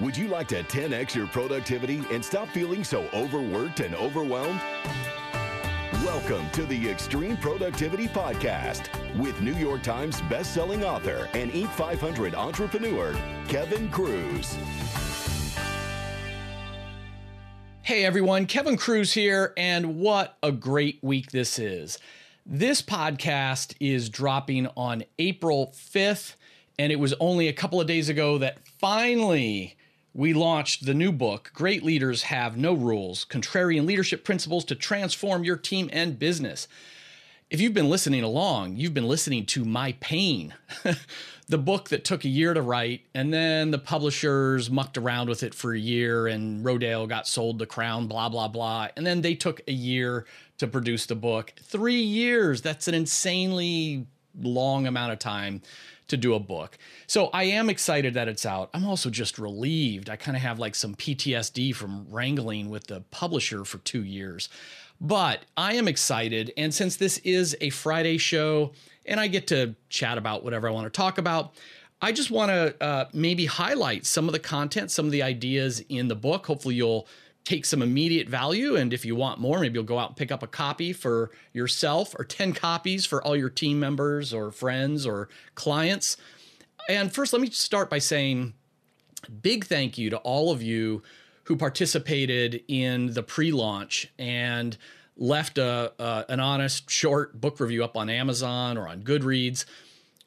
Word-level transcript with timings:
Would 0.00 0.16
you 0.16 0.28
like 0.28 0.46
to 0.48 0.62
10x 0.62 1.16
your 1.16 1.26
productivity 1.26 2.04
and 2.12 2.24
stop 2.24 2.46
feeling 2.50 2.84
so 2.84 3.08
overworked 3.12 3.80
and 3.80 3.96
overwhelmed? 3.96 4.60
Welcome 6.04 6.48
to 6.50 6.64
the 6.66 6.88
Extreme 6.88 7.38
Productivity 7.38 8.06
Podcast 8.06 8.90
with 9.18 9.40
New 9.40 9.54
York 9.54 9.82
Times 9.82 10.20
bestselling 10.22 10.84
author 10.84 11.28
and 11.34 11.50
Inc. 11.50 11.68
500 11.70 12.36
entrepreneur, 12.36 13.12
Kevin 13.48 13.90
Kruse. 13.90 14.56
Hey 17.82 18.04
everyone, 18.04 18.46
Kevin 18.46 18.76
Kruse 18.76 19.12
here, 19.12 19.52
and 19.56 19.98
what 19.98 20.38
a 20.44 20.52
great 20.52 21.00
week 21.02 21.32
this 21.32 21.58
is. 21.58 21.98
This 22.46 22.82
podcast 22.82 23.74
is 23.80 24.08
dropping 24.08 24.68
on 24.76 25.02
April 25.18 25.74
5th, 25.74 26.36
and 26.78 26.92
it 26.92 27.00
was 27.00 27.14
only 27.18 27.48
a 27.48 27.52
couple 27.52 27.80
of 27.80 27.88
days 27.88 28.08
ago 28.08 28.38
that 28.38 28.60
finally 28.78 29.74
we 30.18 30.34
launched 30.34 30.84
the 30.84 30.94
new 30.94 31.12
book, 31.12 31.52
Great 31.54 31.84
Leaders 31.84 32.24
Have 32.24 32.56
No 32.56 32.72
Rules 32.72 33.24
Contrarian 33.24 33.86
Leadership 33.86 34.24
Principles 34.24 34.64
to 34.64 34.74
Transform 34.74 35.44
Your 35.44 35.56
Team 35.56 35.88
and 35.92 36.18
Business. 36.18 36.66
If 37.50 37.60
you've 37.60 37.72
been 37.72 37.88
listening 37.88 38.24
along, 38.24 38.74
you've 38.74 38.94
been 38.94 39.06
listening 39.06 39.46
to 39.46 39.64
My 39.64 39.92
Pain, 40.00 40.54
the 41.48 41.58
book 41.58 41.90
that 41.90 42.04
took 42.04 42.24
a 42.24 42.28
year 42.28 42.52
to 42.52 42.60
write, 42.60 43.02
and 43.14 43.32
then 43.32 43.70
the 43.70 43.78
publishers 43.78 44.68
mucked 44.68 44.98
around 44.98 45.28
with 45.28 45.44
it 45.44 45.54
for 45.54 45.72
a 45.72 45.78
year, 45.78 46.26
and 46.26 46.64
Rodale 46.64 47.08
got 47.08 47.28
sold 47.28 47.60
to 47.60 47.66
Crown, 47.66 48.08
blah, 48.08 48.28
blah, 48.28 48.48
blah. 48.48 48.88
And 48.96 49.06
then 49.06 49.22
they 49.22 49.36
took 49.36 49.60
a 49.68 49.72
year 49.72 50.26
to 50.58 50.66
produce 50.66 51.06
the 51.06 51.14
book. 51.14 51.52
Three 51.62 52.02
years, 52.02 52.60
that's 52.60 52.88
an 52.88 52.94
insanely 52.94 54.04
long 54.34 54.88
amount 54.88 55.12
of 55.12 55.20
time 55.20 55.62
to 56.08 56.16
do 56.16 56.34
a 56.34 56.40
book. 56.40 56.76
So 57.06 57.26
I 57.28 57.44
am 57.44 57.70
excited 57.70 58.14
that 58.14 58.28
it's 58.28 58.44
out. 58.44 58.70
I'm 58.74 58.86
also 58.86 59.10
just 59.10 59.38
relieved. 59.38 60.10
I 60.10 60.16
kind 60.16 60.36
of 60.36 60.42
have 60.42 60.58
like 60.58 60.74
some 60.74 60.94
PTSD 60.94 61.74
from 61.74 62.06
wrangling 62.10 62.70
with 62.70 62.86
the 62.86 63.02
publisher 63.10 63.64
for 63.64 63.78
two 63.78 64.04
years. 64.04 64.48
But 65.00 65.44
I 65.56 65.74
am 65.74 65.86
excited. 65.86 66.52
And 66.56 66.74
since 66.74 66.96
this 66.96 67.18
is 67.18 67.56
a 67.60 67.70
Friday 67.70 68.18
show 68.18 68.72
and 69.06 69.20
I 69.20 69.28
get 69.28 69.46
to 69.48 69.74
chat 69.88 70.18
about 70.18 70.42
whatever 70.42 70.68
I 70.68 70.72
want 70.72 70.86
to 70.86 70.96
talk 70.96 71.18
about, 71.18 71.54
I 72.00 72.12
just 72.12 72.30
want 72.30 72.50
to 72.50 72.74
uh, 72.82 73.04
maybe 73.12 73.46
highlight 73.46 74.06
some 74.06 74.28
of 74.28 74.32
the 74.32 74.38
content, 74.38 74.90
some 74.90 75.06
of 75.06 75.12
the 75.12 75.22
ideas 75.22 75.80
in 75.88 76.08
the 76.08 76.14
book. 76.14 76.46
Hopefully, 76.46 76.76
you'll 76.76 77.08
take 77.44 77.64
some 77.64 77.80
immediate 77.80 78.28
value. 78.28 78.76
And 78.76 78.92
if 78.92 79.04
you 79.04 79.16
want 79.16 79.40
more, 79.40 79.60
maybe 79.60 79.74
you'll 79.74 79.84
go 79.84 79.98
out 79.98 80.10
and 80.10 80.16
pick 80.16 80.30
up 80.30 80.42
a 80.42 80.46
copy 80.46 80.92
for 80.92 81.30
yourself 81.52 82.14
or 82.18 82.24
10 82.24 82.52
copies 82.52 83.06
for 83.06 83.22
all 83.22 83.36
your 83.36 83.48
team 83.48 83.80
members 83.80 84.34
or 84.34 84.50
friends 84.50 85.06
or 85.06 85.28
clients. 85.54 86.16
And 86.88 87.12
first, 87.12 87.32
let 87.32 87.40
me 87.40 87.50
start 87.50 87.88
by 87.88 87.98
saying 87.98 88.54
big 89.42 89.64
thank 89.64 89.98
you 89.98 90.10
to 90.10 90.18
all 90.18 90.50
of 90.50 90.62
you 90.62 91.02
who 91.44 91.56
participated 91.56 92.62
in 92.68 93.14
the 93.14 93.22
pre 93.22 93.50
launch 93.50 94.12
and 94.18 94.76
left 95.16 95.58
a, 95.58 95.92
an 96.28 96.40
honest 96.40 96.90
short 96.90 97.40
book 97.40 97.60
review 97.60 97.82
up 97.82 97.96
on 97.96 98.08
Amazon 98.08 98.78
or 98.78 98.86
on 98.88 99.02
Goodreads. 99.02 99.64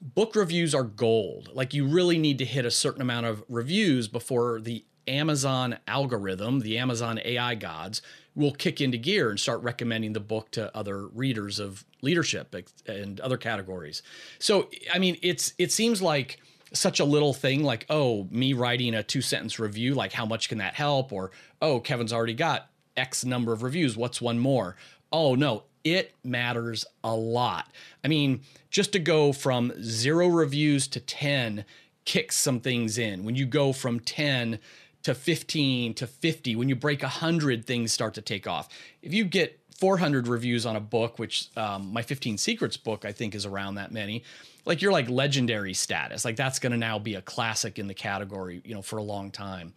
Book 0.02 0.36
reviews 0.36 0.74
are 0.74 0.84
gold. 0.84 1.50
Like, 1.54 1.76
you 1.76 1.88
really 1.88 2.18
need 2.18 2.40
to 2.40 2.46
hit 2.46 2.66
a 2.66 2.72
certain 2.72 3.02
amount 3.02 3.28
of 3.28 3.44
reviews 3.48 4.08
before 4.08 4.60
the 4.60 4.84
Amazon 5.12 5.78
algorithm, 5.88 6.62
the 6.62 6.78
Amazon 6.78 7.20
AI 7.24 7.56
gods, 7.56 8.02
will 8.34 8.54
kick 8.54 8.80
into 8.80 8.98
gear 8.98 9.30
and 9.30 9.40
start 9.40 9.62
recommending 9.62 10.14
the 10.14 10.20
book 10.20 10.52
to 10.52 10.76
other 10.76 11.08
readers 11.08 11.60
of 11.60 11.86
leadership 12.02 12.56
and 12.88 13.20
other 13.20 13.38
categories. 13.38 14.02
So, 14.40 14.70
I 14.94 15.00
mean, 15.00 15.18
it's 15.22 15.54
it 15.58 15.72
seems 15.72 16.02
like 16.02 16.40
such 16.74 17.00
a 17.00 17.06
little 17.06 17.34
thing 17.34 17.64
like, 17.64 17.86
oh, 17.90 18.28
me 18.32 18.54
writing 18.54 18.96
a 18.96 19.04
two 19.04 19.22
sentence 19.22 19.60
review, 19.60 19.94
like 19.94 20.14
how 20.14 20.26
much 20.26 20.48
can 20.48 20.60
that 20.60 20.74
help? 20.74 21.12
Or, 21.12 21.32
oh, 21.62 21.80
Kevin's 21.80 22.14
already 22.14 22.34
got 22.34 22.70
X 22.96 23.26
number 23.26 23.52
of 23.54 23.64
reviews. 23.64 23.98
What's 23.98 24.22
one 24.22 24.40
more? 24.40 24.78
Oh, 25.12 25.36
no, 25.36 25.64
it 25.84 26.14
matters 26.24 26.86
a 27.04 27.14
lot. 27.14 27.68
I 28.04 28.08
mean, 28.08 28.42
just 28.70 28.94
to 28.94 29.00
go 29.00 29.34
from 29.34 29.74
zero 29.84 30.28
reviews 30.28 30.88
to 30.90 31.00
10 31.00 31.66
kicks 32.06 32.38
some 32.38 32.60
things 32.60 32.98
in. 32.98 33.24
When 33.24 33.36
you 33.36 33.46
go 33.46 33.74
from 33.74 34.00
10 34.00 34.60
to 35.04 35.16
15 35.16 35.94
to 35.96 36.08
50 36.08 36.56
when 36.56 36.70
you 36.70 36.76
break 36.76 37.02
100 37.02 37.66
things 37.66 37.92
start 37.92 38.14
to 38.16 38.22
take 38.22 38.48
off. 38.48 38.70
If 39.02 39.14
you 39.14 39.26
get 39.26 39.60
400 39.80 40.28
reviews 40.28 40.66
on 40.66 40.76
a 40.76 40.80
book 40.80 41.18
which 41.18 41.50
um, 41.58 41.92
my 41.92 42.04
15 42.04 42.38
secrets 42.38 42.78
book 42.78 43.04
i 43.04 43.12
think 43.12 43.34
is 43.34 43.48
around 43.48 43.76
that 43.76 43.92
many 43.92 44.24
like 44.66 44.82
you're 44.82 44.92
like 44.92 45.10
legendary 45.10 45.74
status. 45.74 46.26
Like 46.26 46.36
that's 46.36 46.60
going 46.60 46.72
to 46.72 46.78
now 46.78 47.00
be 47.00 47.16
a 47.16 47.22
classic 47.22 47.80
in 47.80 47.88
the 47.88 47.94
category 47.94 48.62
you 48.64 48.74
know 48.74 48.82
for 48.82 48.98
a 48.98 49.04
long 49.04 49.32
time. 49.32 49.74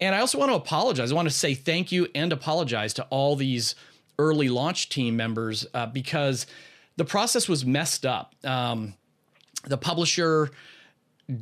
And 0.00 0.14
i 0.14 0.20
also 0.20 0.38
want 0.38 0.50
to 0.50 0.56
apologize. 0.56 1.12
I 1.12 1.14
want 1.14 1.28
to 1.28 1.34
say 1.34 1.54
thank 1.54 1.92
you 1.92 2.08
and 2.14 2.32
apologize 2.32 2.94
to 2.94 3.04
all 3.04 3.36
these 3.36 3.74
early 4.18 4.48
launch 4.48 4.88
team 4.88 5.16
members 5.16 5.66
uh, 5.74 5.86
because 5.86 6.46
the 6.96 7.04
process 7.04 7.48
was 7.48 7.64
messed 7.64 8.04
up. 8.04 8.34
Um, 8.44 8.94
the 9.64 9.78
publisher 9.78 10.50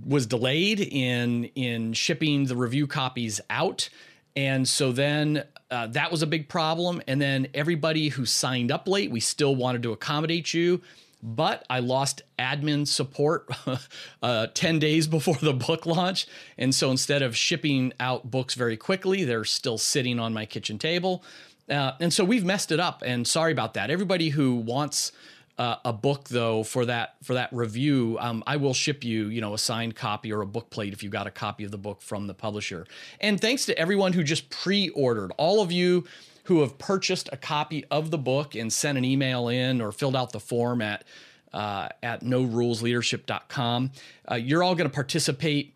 was 0.07 0.27
delayed 0.27 0.81
in 0.81 1.45
in 1.55 1.93
shipping 1.93 2.47
the 2.47 2.57
review 2.57 2.87
copies 2.87 3.41
out 3.51 3.89
and 4.37 4.69
so 4.69 4.93
then 4.93 5.45
uh, 5.71 5.87
that 5.89 6.11
was 6.11 6.23
a 6.23 6.27
big 6.27 6.49
problem 6.49 7.03
and 7.09 7.21
then 7.21 7.49
everybody 7.55 8.09
who 8.09 8.25
signed 8.25 8.71
up 8.71 8.87
late 8.87 9.11
we 9.11 9.21
still 9.21 9.57
wanted 9.57 9.83
to 9.83 9.93
accommodate 9.93 10.53
you 10.55 10.81
but 11.23 11.65
I 11.69 11.81
lost 11.81 12.23
admin 12.39 12.87
support 12.87 13.51
uh, 14.23 14.47
10 14.55 14.79
days 14.79 15.07
before 15.07 15.37
the 15.37 15.53
book 15.53 15.87
launch. 15.87 16.27
And 16.57 16.75
so 16.75 16.91
instead 16.91 17.23
of 17.23 17.37
shipping 17.37 17.93
out 18.01 18.31
books 18.31 18.55
very 18.55 18.77
quickly, 18.77 19.25
they're 19.25 19.45
still 19.45 19.79
sitting 19.79 20.19
on 20.19 20.33
my 20.33 20.47
kitchen 20.47 20.79
table. 20.79 21.23
Uh, 21.69 21.93
and 22.01 22.13
so 22.13 22.25
we've 22.25 22.45
messed 22.45 22.73
it 22.73 22.81
up. 22.81 23.03
And 23.05 23.27
sorry 23.27 23.53
about 23.53 23.75
that. 23.75 23.91
Everybody 23.91 24.31
who 24.31 24.57
wants 24.57 25.13
uh, 25.61 25.77
a 25.85 25.93
book 25.93 26.29
though 26.31 26.63
for 26.63 26.87
that 26.87 27.17
for 27.23 27.35
that 27.35 27.53
review 27.53 28.17
um, 28.19 28.43
i 28.47 28.57
will 28.57 28.73
ship 28.73 29.05
you 29.05 29.27
you 29.27 29.43
know 29.43 29.53
a 29.53 29.59
signed 29.59 29.95
copy 29.95 30.33
or 30.33 30.41
a 30.41 30.47
book 30.47 30.71
plate 30.71 30.95
if 30.95 31.03
you 31.03 31.11
got 31.11 31.27
a 31.27 31.31
copy 31.31 31.65
of 31.65 31.71
the 31.71 31.79
book 31.79 32.01
from 32.01 32.27
the 32.27 32.35
publisher. 32.35 32.87
And 33.21 33.41
thanks 33.41 33.67
to 33.67 33.79
everyone 33.79 34.13
who 34.13 34.23
just 34.23 34.51
pre-ordered. 34.51 35.33
All 35.37 35.63
of 35.63 35.71
you 35.71 36.05
who 36.45 36.61
have 36.61 36.79
purchased 36.79 37.29
a 37.33 37.37
copy 37.37 37.85
of 37.91 38.11
the 38.11 38.19
book 38.19 38.55
and 38.55 38.73
sent 38.73 38.99
an 38.99 39.05
email 39.05 39.49
in 39.49 39.81
or 39.81 39.93
filled 39.93 40.17
out 40.17 40.33
the 40.33 40.41
form 40.41 40.83
at 40.83 41.05
uh, 41.53 41.89
at 42.03 42.23
norulesleadership.com 42.23 43.91
uh, 44.31 44.35
you're 44.37 44.63
all 44.63 44.75
going 44.75 44.89
to 44.89 44.95
participate 44.95 45.75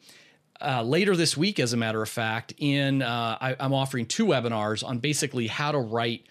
uh, 0.61 0.83
later 0.83 1.17
this 1.17 1.37
week, 1.37 1.59
as 1.59 1.73
a 1.73 1.77
matter 1.77 2.01
of 2.01 2.09
fact, 2.09 2.55
in 2.59 3.03
uh, 3.03 3.37
I, 3.41 3.57
I'm 3.59 3.75
offering 3.75 4.07
two 4.07 4.25
webinars 4.25 4.87
on 4.87 4.99
basically 4.99 5.49
how 5.49 5.73
to 5.73 5.79
write 5.79 6.27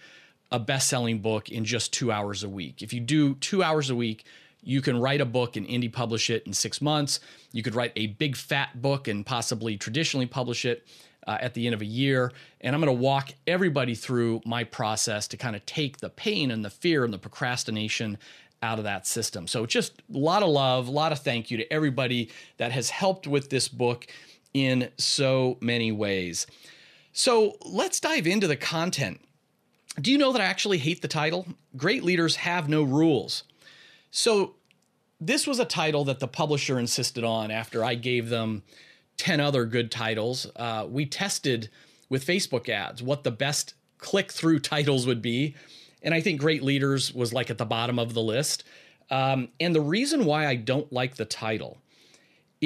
a 0.54 0.58
best 0.60 0.88
selling 0.88 1.18
book 1.18 1.50
in 1.50 1.64
just 1.64 1.92
two 1.92 2.12
hours 2.12 2.44
a 2.44 2.48
week. 2.48 2.80
If 2.80 2.92
you 2.92 3.00
do 3.00 3.34
two 3.34 3.64
hours 3.64 3.90
a 3.90 3.96
week, 3.96 4.24
you 4.62 4.80
can 4.80 5.00
write 5.00 5.20
a 5.20 5.24
book 5.24 5.56
and 5.56 5.66
indie 5.66 5.92
publish 5.92 6.30
it 6.30 6.46
in 6.46 6.52
six 6.52 6.80
months. 6.80 7.18
You 7.50 7.64
could 7.64 7.74
write 7.74 7.90
a 7.96 8.06
big 8.06 8.36
fat 8.36 8.80
book 8.80 9.08
and 9.08 9.26
possibly 9.26 9.76
traditionally 9.76 10.26
publish 10.26 10.64
it 10.64 10.86
uh, 11.26 11.38
at 11.40 11.54
the 11.54 11.66
end 11.66 11.74
of 11.74 11.80
a 11.82 11.86
year. 11.86 12.30
And 12.60 12.72
I'm 12.72 12.80
going 12.80 12.96
to 12.96 13.02
walk 13.02 13.30
everybody 13.48 13.96
through 13.96 14.42
my 14.46 14.62
process 14.62 15.26
to 15.28 15.36
kind 15.36 15.56
of 15.56 15.66
take 15.66 15.96
the 15.96 16.08
pain 16.08 16.52
and 16.52 16.64
the 16.64 16.70
fear 16.70 17.04
and 17.04 17.12
the 17.12 17.18
procrastination 17.18 18.16
out 18.62 18.78
of 18.78 18.84
that 18.84 19.08
system. 19.08 19.48
So 19.48 19.66
just 19.66 20.02
a 20.14 20.16
lot 20.16 20.44
of 20.44 20.50
love, 20.50 20.86
a 20.86 20.92
lot 20.92 21.10
of 21.10 21.18
thank 21.18 21.50
you 21.50 21.56
to 21.56 21.72
everybody 21.72 22.30
that 22.58 22.70
has 22.70 22.90
helped 22.90 23.26
with 23.26 23.50
this 23.50 23.66
book 23.66 24.06
in 24.54 24.88
so 24.98 25.58
many 25.60 25.90
ways. 25.90 26.46
So 27.12 27.56
let's 27.64 27.98
dive 27.98 28.28
into 28.28 28.46
the 28.46 28.56
content. 28.56 29.20
Do 30.00 30.10
you 30.10 30.18
know 30.18 30.32
that 30.32 30.40
I 30.40 30.44
actually 30.44 30.78
hate 30.78 31.02
the 31.02 31.08
title? 31.08 31.46
Great 31.76 32.02
leaders 32.02 32.36
have 32.36 32.68
no 32.68 32.82
rules. 32.82 33.44
So, 34.10 34.54
this 35.20 35.46
was 35.46 35.58
a 35.58 35.64
title 35.64 36.04
that 36.04 36.18
the 36.18 36.28
publisher 36.28 36.78
insisted 36.78 37.24
on 37.24 37.50
after 37.50 37.84
I 37.84 37.94
gave 37.94 38.28
them 38.28 38.62
10 39.16 39.40
other 39.40 39.64
good 39.64 39.90
titles. 39.90 40.46
Uh, 40.56 40.86
we 40.88 41.06
tested 41.06 41.70
with 42.08 42.26
Facebook 42.26 42.68
ads 42.68 43.02
what 43.02 43.24
the 43.24 43.30
best 43.30 43.74
click 43.98 44.32
through 44.32 44.58
titles 44.58 45.06
would 45.06 45.22
be. 45.22 45.54
And 46.02 46.12
I 46.12 46.20
think 46.20 46.40
Great 46.40 46.62
Leaders 46.62 47.14
was 47.14 47.32
like 47.32 47.48
at 47.48 47.58
the 47.58 47.64
bottom 47.64 47.98
of 47.98 48.12
the 48.12 48.20
list. 48.20 48.64
Um, 49.10 49.48
and 49.60 49.74
the 49.74 49.80
reason 49.80 50.24
why 50.24 50.46
I 50.46 50.56
don't 50.56 50.92
like 50.92 51.14
the 51.16 51.24
title 51.24 51.78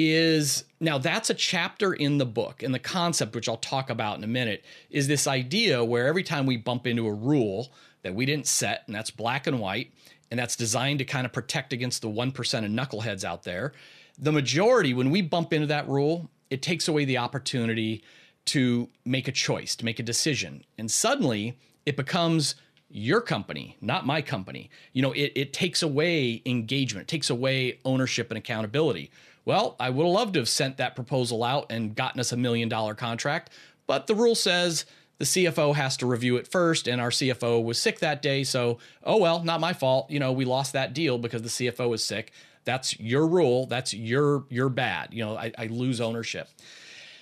is 0.07 0.65
now 0.79 0.97
that's 0.97 1.29
a 1.29 1.33
chapter 1.33 1.93
in 1.93 2.17
the 2.17 2.25
book 2.25 2.63
and 2.63 2.73
the 2.73 2.79
concept 2.79 3.35
which 3.35 3.49
i'll 3.49 3.57
talk 3.57 3.89
about 3.89 4.17
in 4.17 4.23
a 4.23 4.27
minute 4.27 4.63
is 4.89 5.07
this 5.07 5.27
idea 5.27 5.83
where 5.83 6.07
every 6.07 6.23
time 6.23 6.45
we 6.45 6.57
bump 6.57 6.85
into 6.85 7.07
a 7.07 7.13
rule 7.13 7.71
that 8.03 8.13
we 8.13 8.25
didn't 8.25 8.47
set 8.47 8.83
and 8.85 8.95
that's 8.95 9.11
black 9.11 9.47
and 9.47 9.59
white 9.59 9.91
and 10.31 10.39
that's 10.39 10.55
designed 10.55 10.99
to 10.99 11.05
kind 11.05 11.25
of 11.25 11.33
protect 11.33 11.73
against 11.73 12.03
the 12.03 12.07
1% 12.07 12.29
of 12.29 12.71
knuckleheads 12.71 13.23
out 13.23 13.43
there 13.43 13.73
the 14.17 14.31
majority 14.31 14.93
when 14.93 15.09
we 15.09 15.21
bump 15.21 15.53
into 15.53 15.67
that 15.67 15.87
rule 15.87 16.29
it 16.49 16.61
takes 16.61 16.87
away 16.87 17.05
the 17.05 17.17
opportunity 17.17 18.03
to 18.45 18.87
make 19.05 19.27
a 19.27 19.31
choice 19.31 19.75
to 19.75 19.85
make 19.85 19.99
a 19.99 20.03
decision 20.03 20.63
and 20.77 20.91
suddenly 20.91 21.57
it 21.85 21.97
becomes 21.97 22.55
your 22.89 23.21
company, 23.21 23.77
not 23.81 24.05
my 24.05 24.21
company. 24.21 24.69
You 24.93 25.03
know, 25.03 25.11
it, 25.11 25.31
it 25.35 25.53
takes 25.53 25.83
away 25.83 26.41
engagement, 26.45 27.03
it 27.03 27.07
takes 27.07 27.29
away 27.29 27.79
ownership 27.85 28.31
and 28.31 28.37
accountability. 28.37 29.11
Well, 29.49 29.75
I 29.79 29.89
would 29.89 30.05
have 30.05 30.13
loved 30.13 30.33
to 30.35 30.41
have 30.41 30.47
sent 30.47 30.77
that 30.77 30.93
proposal 30.93 31.43
out 31.43 31.71
and 31.71 31.95
gotten 31.95 32.19
us 32.19 32.31
a 32.31 32.37
million 32.37 32.69
dollar 32.69 32.93
contract, 32.93 33.49
but 33.87 34.05
the 34.05 34.13
rule 34.13 34.35
says 34.35 34.85
the 35.17 35.25
CFO 35.25 35.73
has 35.73 35.97
to 35.97 36.05
review 36.05 36.37
it 36.37 36.47
first, 36.47 36.87
and 36.87 37.01
our 37.01 37.09
CFO 37.09 37.63
was 37.63 37.79
sick 37.79 37.97
that 37.97 38.21
day. 38.21 38.43
So, 38.43 38.77
oh 39.03 39.17
well, 39.17 39.43
not 39.43 39.59
my 39.59 39.73
fault. 39.73 40.11
You 40.11 40.19
know, 40.19 40.31
we 40.31 40.45
lost 40.45 40.73
that 40.73 40.93
deal 40.93 41.17
because 41.17 41.41
the 41.41 41.49
CFO 41.49 41.89
was 41.89 42.03
sick. 42.03 42.31
That's 42.63 42.99
your 42.99 43.25
rule. 43.25 43.65
That's 43.65 43.91
your 43.91 44.45
your 44.51 44.69
bad. 44.69 45.15
You 45.15 45.25
know, 45.25 45.35
I, 45.35 45.51
I 45.57 45.65
lose 45.65 45.99
ownership. 45.99 46.47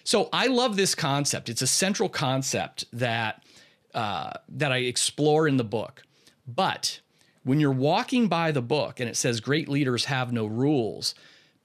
So 0.04 0.28
I 0.34 0.48
love 0.48 0.76
this 0.76 0.96
concept. 0.96 1.48
It's 1.48 1.62
a 1.62 1.68
central 1.68 2.10
concept 2.10 2.84
that 2.92 3.42
uh, 3.94 4.34
that 4.50 4.74
I 4.74 4.80
explore 4.80 5.48
in 5.48 5.56
the 5.56 5.64
book. 5.64 6.04
But 6.46 7.00
when 7.46 7.62
you're 7.62 7.72
walking 7.72 8.28
by 8.28 8.52
the 8.52 8.62
book 8.62 9.00
and 9.00 9.10
it 9.10 9.16
says 9.16 9.40
great 9.40 9.70
leaders 9.70 10.04
have 10.04 10.34
no 10.34 10.46
rules, 10.46 11.16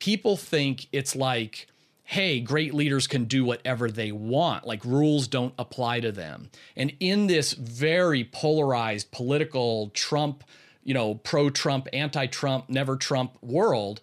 people 0.03 0.37
think 0.37 0.89
it's 0.91 1.15
like, 1.15 1.69
hey, 2.03 2.41
great 2.41 2.75
leaders 2.75 3.07
can 3.07 3.23
do 3.23 3.45
whatever 3.45 3.89
they 3.89 4.11
want, 4.11 4.67
like 4.67 4.85
rules 4.85 5.29
don't 5.29 5.55
apply 5.61 6.01
to 6.01 6.11
them. 6.11 6.51
And 6.75 6.93
in 6.99 7.29
this 7.29 7.53
very 7.53 8.25
polarized 8.25 9.13
political 9.13 9.91
Trump, 9.95 10.43
you 10.83 10.93
know, 10.93 11.15
pro 11.15 11.51
Trump, 11.51 11.87
anti 11.93 12.27
Trump, 12.27 12.69
never 12.69 12.97
Trump 12.97 13.39
world, 13.43 14.01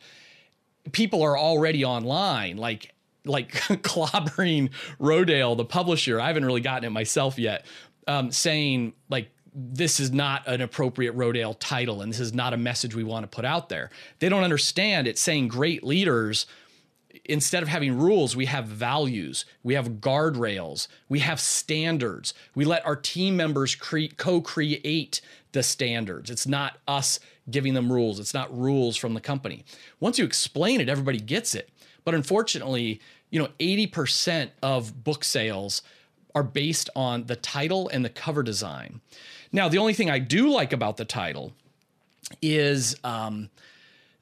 people 0.93 1.21
are 1.21 1.37
already 1.37 1.83
online, 1.83 2.55
like, 2.55 2.95
like 3.25 3.51
clobbering 3.83 4.69
Rodale, 5.01 5.57
the 5.57 5.65
publisher. 5.65 6.21
I 6.21 6.27
haven't 6.27 6.45
really 6.45 6.61
gotten 6.61 6.85
it 6.85 6.91
myself 6.91 7.37
yet, 7.37 7.65
um, 8.07 8.31
saying 8.31 8.93
like 9.09 9.31
this 9.53 9.99
is 9.99 10.11
not 10.11 10.47
an 10.47 10.61
appropriate 10.61 11.15
Rodale 11.15 11.55
title 11.59 12.01
and 12.01 12.11
this 12.11 12.19
is 12.19 12.33
not 12.33 12.53
a 12.53 12.57
message 12.57 12.95
we 12.95 13.03
want 13.03 13.23
to 13.23 13.35
put 13.35 13.45
out 13.45 13.69
there. 13.69 13.89
They 14.19 14.29
don't 14.29 14.43
understand 14.43 15.07
it's 15.07 15.21
saying 15.21 15.47
great 15.47 15.83
leaders 15.83 16.45
instead 17.25 17.63
of 17.63 17.69
having 17.69 17.97
rules, 17.97 18.35
we 18.35 18.45
have 18.45 18.65
values, 18.65 19.45
we 19.63 19.73
have 19.75 19.89
guardrails, 19.93 20.87
we 21.07 21.19
have 21.19 21.39
standards. 21.39 22.33
We 22.55 22.65
let 22.65 22.85
our 22.85 22.95
team 22.95 23.35
members 23.37 23.75
cre- 23.75 24.13
co 24.17 24.41
create 24.41 25.21
the 25.51 25.63
standards. 25.63 26.29
It's 26.29 26.47
not 26.47 26.77
us 26.87 27.19
giving 27.49 27.73
them 27.73 27.91
rules, 27.91 28.19
it's 28.19 28.33
not 28.33 28.55
rules 28.55 28.97
from 28.97 29.13
the 29.13 29.21
company. 29.21 29.65
Once 29.99 30.19
you 30.19 30.25
explain 30.25 30.81
it, 30.81 30.89
everybody 30.89 31.19
gets 31.19 31.55
it. 31.55 31.69
But 32.03 32.15
unfortunately, 32.15 33.01
you 33.29 33.39
know, 33.39 33.49
80% 33.59 34.49
of 34.61 35.03
book 35.03 35.23
sales 35.23 35.81
are 36.35 36.43
based 36.43 36.89
on 36.95 37.25
the 37.25 37.35
title 37.35 37.89
and 37.89 38.05
the 38.05 38.09
cover 38.09 38.43
design. 38.43 39.01
Now, 39.51 39.69
the 39.69 39.77
only 39.77 39.93
thing 39.93 40.09
I 40.09 40.19
do 40.19 40.49
like 40.49 40.73
about 40.73 40.97
the 40.97 41.05
title 41.05 41.53
is 42.41 42.95
um, 43.03 43.49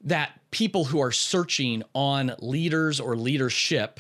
that 0.04 0.32
people 0.52 0.86
who 0.86 1.02
are 1.02 1.12
searching 1.12 1.84
on 1.94 2.34
leaders 2.40 3.00
or 3.00 3.16
leadership 3.16 4.00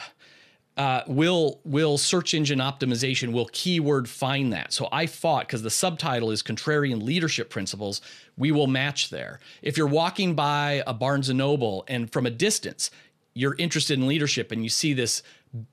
uh, 0.77 1.01
will 1.07 1.59
will 1.65 1.97
search 1.97 2.35
engine 2.35 2.59
optimization 2.59 3.31
will 3.31 3.49
keyword 3.51 4.07
find 4.07 4.53
that. 4.53 4.71
So 4.71 4.87
I 4.91 5.07
fought 5.07 5.47
because 5.47 5.63
the 5.63 5.71
subtitle 5.71 6.29
is 6.29 6.43
contrarian 6.43 7.01
leadership 7.01 7.49
principles. 7.49 7.99
We 8.37 8.51
will 8.51 8.67
match 8.67 9.09
there. 9.09 9.39
If 9.63 9.75
you're 9.75 9.87
walking 9.87 10.35
by 10.35 10.83
a 10.85 10.93
Barnes 10.93 11.29
and 11.29 11.39
Noble 11.39 11.83
and 11.87 12.11
from 12.11 12.27
a 12.27 12.29
distance 12.29 12.91
you're 13.37 13.55
interested 13.59 13.99
in 13.99 14.07
leadership 14.07 14.51
and 14.51 14.63
you 14.63 14.69
see 14.69 14.93
this 14.93 15.21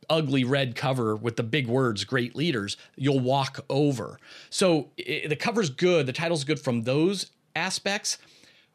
ugly 0.08 0.44
red 0.44 0.74
cover 0.74 1.16
with 1.16 1.36
the 1.36 1.42
big 1.42 1.66
words 1.66 2.04
great 2.04 2.34
leaders 2.34 2.76
you'll 2.96 3.20
walk 3.20 3.64
over 3.68 4.18
so 4.50 4.90
it, 4.96 5.28
the 5.28 5.36
cover's 5.36 5.70
good 5.70 6.06
the 6.06 6.12
title's 6.12 6.44
good 6.44 6.60
from 6.60 6.82
those 6.82 7.30
aspects 7.56 8.18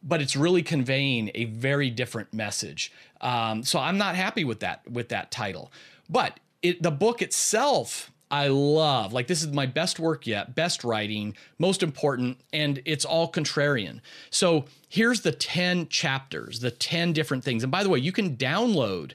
but 0.02 0.22
it's 0.22 0.36
really 0.36 0.64
conveying 0.64 1.30
a 1.36 1.46
very 1.46 1.90
different 1.90 2.34
message 2.34 2.92
um, 3.22 3.64
so 3.64 3.80
i'm 3.80 3.98
not 3.98 4.16
happy 4.16 4.44
with 4.44 4.60
that 4.60 4.82
with 4.90 5.10
that 5.10 5.32
title 5.32 5.72
but 6.10 6.40
it, 6.62 6.82
the 6.82 6.92
book 6.92 7.22
itself 7.22 8.12
I 8.32 8.48
love. 8.48 9.12
Like, 9.12 9.28
this 9.28 9.42
is 9.42 9.48
my 9.52 9.66
best 9.66 10.00
work 10.00 10.28
yet, 10.28 10.54
best 10.54 10.84
writing, 10.84 11.36
most 11.58 11.82
important, 11.82 12.40
and 12.54 12.82
it's 12.86 13.06
all 13.06 13.32
contrarian. 13.32 14.02
So, 14.30 14.66
here's 14.88 15.22
the 15.22 15.32
10 15.32 15.88
chapters, 15.88 16.60
the 16.60 16.72
10 16.72 17.14
different 17.14 17.44
things. 17.44 17.64
And 17.64 17.72
by 17.72 17.84
the 17.84 17.90
way, 17.90 18.00
you 18.00 18.12
can 18.12 18.38
download 18.38 19.14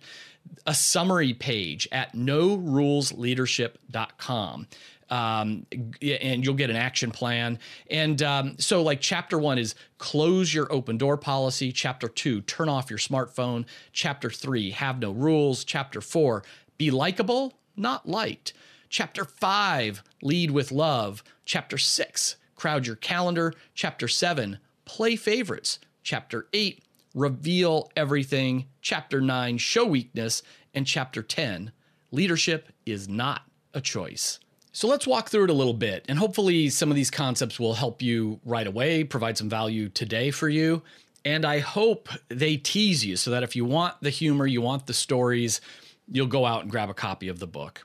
a 0.67 0.75
summary 0.75 1.35
page 1.35 1.87
at 1.93 2.14
norulesleadership.com. 2.14 4.67
Um, 5.11 5.67
and 6.00 6.43
you'll 6.44 6.55
get 6.55 6.70
an 6.70 6.76
action 6.76 7.11
plan. 7.11 7.58
And 7.91 8.23
um, 8.23 8.56
so, 8.58 8.82
like, 8.82 9.02
chapter 9.02 9.38
one 9.38 9.58
is 9.58 9.75
close 9.99 10.55
your 10.55 10.73
open 10.73 10.96
door 10.96 11.19
policy. 11.19 11.73
Chapter 11.73 12.08
two, 12.08 12.41
turn 12.43 12.70
off 12.70 12.88
your 12.88 12.99
smartphone. 12.99 13.67
Chapter 13.93 14.31
three, 14.31 14.70
have 14.70 14.99
no 14.99 15.11
rules. 15.12 15.62
Chapter 15.62 16.00
four, 16.00 16.43
be 16.79 16.90
likable, 16.90 17.52
not 17.76 18.08
liked. 18.08 18.55
Chapter 18.88 19.25
5, 19.25 20.05
Lead 20.23 20.52
with 20.52 20.70
Love. 20.70 21.25
Chapter 21.44 21.79
6, 21.79 22.37
Crowd 22.55 22.87
Your 22.87 22.94
Calendar. 22.94 23.52
Chapter 23.75 24.06
7, 24.06 24.58
Play 24.85 25.17
Favorites. 25.17 25.81
Chapter 26.05 26.47
8, 26.52 26.81
Reveal 27.12 27.90
Everything. 27.97 28.67
Chapter 28.84 29.22
9, 29.22 29.56
Show 29.56 29.86
Weakness. 29.86 30.42
And 30.75 30.86
Chapter 30.86 31.22
10, 31.22 31.72
Leadership 32.12 32.70
is 32.84 33.08
Not 33.08 33.42
a 33.72 33.81
Choice. 33.81 34.38
So 34.72 34.86
let's 34.86 35.06
walk 35.06 35.31
through 35.31 35.44
it 35.44 35.50
a 35.50 35.54
little 35.54 35.72
bit, 35.72 36.04
and 36.06 36.19
hopefully, 36.19 36.69
some 36.69 36.90
of 36.90 36.96
these 36.96 37.10
concepts 37.10 37.58
will 37.58 37.75
help 37.75 38.02
you 38.02 38.40
right 38.44 38.66
away, 38.66 39.04
provide 39.04 39.38
some 39.38 39.48
value 39.48 39.88
today 39.88 40.31
for 40.31 40.50
you. 40.50 40.82
And 41.25 41.46
I 41.46 41.60
hope 41.60 42.10
they 42.28 42.58
tease 42.58 43.06
you 43.06 43.16
so 43.16 43.31
that 43.31 43.42
if 43.42 43.56
you 43.56 43.64
want 43.64 43.94
the 44.02 44.10
humor, 44.10 44.46
you 44.46 44.60
want 44.60 44.87
the 44.87 44.92
stories, 44.92 45.62
you'll 46.06 46.26
go 46.26 46.44
out 46.44 46.62
and 46.62 46.70
grab 46.70 46.90
a 46.90 46.94
copy 46.94 47.28
of 47.28 47.38
the 47.38 47.46
book. 47.46 47.84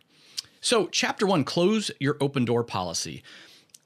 So, 0.60 0.88
chapter 0.88 1.26
one 1.26 1.46
close 1.46 1.92
your 2.02 2.18
open 2.20 2.44
door 2.44 2.66
policy. 2.66 3.24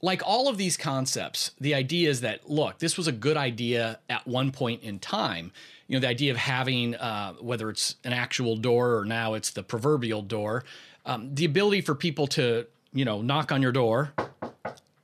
Like 0.04 0.22
all 0.26 0.50
of 0.50 0.58
these 0.58 0.76
concepts, 0.76 1.52
the 1.62 1.74
idea 1.74 2.10
is 2.10 2.20
that 2.22 2.50
look, 2.50 2.80
this 2.80 2.98
was 2.98 3.08
a 3.08 3.12
good 3.14 3.38
idea 3.38 4.00
at 4.10 4.28
one 4.28 4.52
point 4.52 4.84
in 4.84 5.00
time. 5.00 5.54
You 5.88 5.96
know, 5.96 6.02
the 6.02 6.10
idea 6.10 6.32
of 6.32 6.38
having, 6.38 6.96
uh, 6.96 7.36
whether 7.36 7.70
it's 7.70 7.96
an 8.04 8.12
actual 8.12 8.58
door 8.58 8.98
or 8.98 9.06
now 9.06 9.34
it's 9.34 9.52
the 9.52 9.64
proverbial 9.64 10.22
door, 10.22 10.66
um, 11.06 11.34
the 11.34 11.46
ability 11.46 11.80
for 11.80 11.96
people 11.96 12.28
to, 12.28 12.68
you 12.92 13.06
know, 13.06 13.22
knock 13.22 13.54
on 13.54 13.62
your 13.62 13.72
door, 13.72 14.12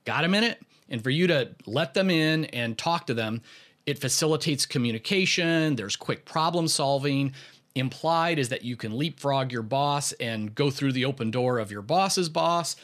got 0.04 0.26
a 0.26 0.28
minute, 0.28 0.62
and 0.90 1.02
for 1.02 1.12
you 1.12 1.28
to 1.28 1.52
let 1.66 1.94
them 1.94 2.10
in 2.10 2.44
and 2.46 2.78
talk 2.78 3.08
to 3.08 3.14
them, 3.14 3.42
it 3.86 4.00
facilitates 4.00 4.66
communication. 4.66 5.78
There's 5.78 5.96
quick 5.96 6.26
problem 6.26 6.68
solving 6.68 7.34
implied 7.74 8.38
is 8.38 8.50
that 8.50 8.66
you 8.66 8.76
can 8.76 8.98
leapfrog 8.98 9.54
your 9.54 9.62
boss 9.62 10.12
and 10.14 10.54
go 10.54 10.70
through 10.70 10.92
the 10.92 11.06
open 11.06 11.32
door 11.32 11.58
of 11.58 11.72
your 11.72 11.84
boss's 11.84 12.28
boss. 12.28 12.76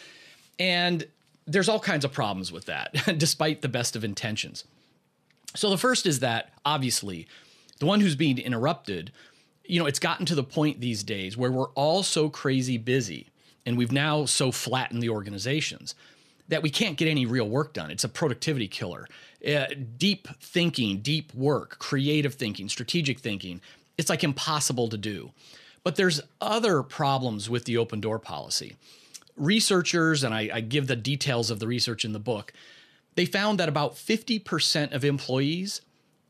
And 0.57 1.05
there's 1.47 1.69
all 1.69 1.79
kinds 1.79 2.05
of 2.05 2.11
problems 2.11 2.51
with 2.51 2.65
that, 2.65 2.93
despite 3.17 3.61
the 3.61 3.69
best 3.69 3.95
of 3.95 4.03
intentions. 4.03 4.63
So 5.55 5.69
the 5.69 5.77
first 5.77 6.05
is 6.05 6.19
that 6.19 6.51
obviously, 6.65 7.27
the 7.79 7.85
one 7.85 8.01
who's 8.01 8.15
being 8.15 8.37
interrupted, 8.37 9.11
you 9.63 9.79
know, 9.79 9.85
it's 9.85 9.99
gotten 9.99 10.25
to 10.25 10.35
the 10.35 10.43
point 10.43 10.79
these 10.79 11.03
days 11.03 11.37
where 11.37 11.51
we're 11.51 11.69
all 11.69 12.03
so 12.03 12.29
crazy 12.29 12.77
busy 12.77 13.29
and 13.65 13.77
we've 13.77 13.91
now 13.91 14.25
so 14.25 14.51
flattened 14.51 15.01
the 15.01 15.09
organizations 15.09 15.95
that 16.47 16.61
we 16.61 16.69
can't 16.69 16.97
get 16.97 17.07
any 17.07 17.25
real 17.25 17.49
work 17.49 17.73
done. 17.73 17.89
It's 17.89 18.03
a 18.03 18.09
productivity 18.09 18.67
killer. 18.67 19.07
Uh, 19.45 19.65
deep 19.97 20.27
thinking, 20.39 20.99
deep 20.99 21.33
work, 21.33 21.79
creative 21.79 22.35
thinking, 22.35 22.69
strategic 22.69 23.19
thinking 23.19 23.61
it's 23.97 24.09
like 24.09 24.23
impossible 24.23 24.89
to 24.89 24.97
do. 24.97 25.31
But 25.83 25.95
there's 25.95 26.21
other 26.41 26.83
problems 26.83 27.49
with 27.49 27.65
the 27.65 27.77
open 27.77 28.01
door 28.01 28.19
policy. 28.19 28.75
Researchers, 29.35 30.23
and 30.23 30.33
I, 30.33 30.49
I 30.53 30.61
give 30.61 30.87
the 30.87 30.95
details 30.95 31.51
of 31.51 31.59
the 31.59 31.67
research 31.67 32.05
in 32.05 32.13
the 32.13 32.19
book, 32.19 32.53
they 33.15 33.25
found 33.25 33.59
that 33.59 33.69
about 33.69 33.95
50% 33.95 34.93
of 34.93 35.03
employees, 35.03 35.81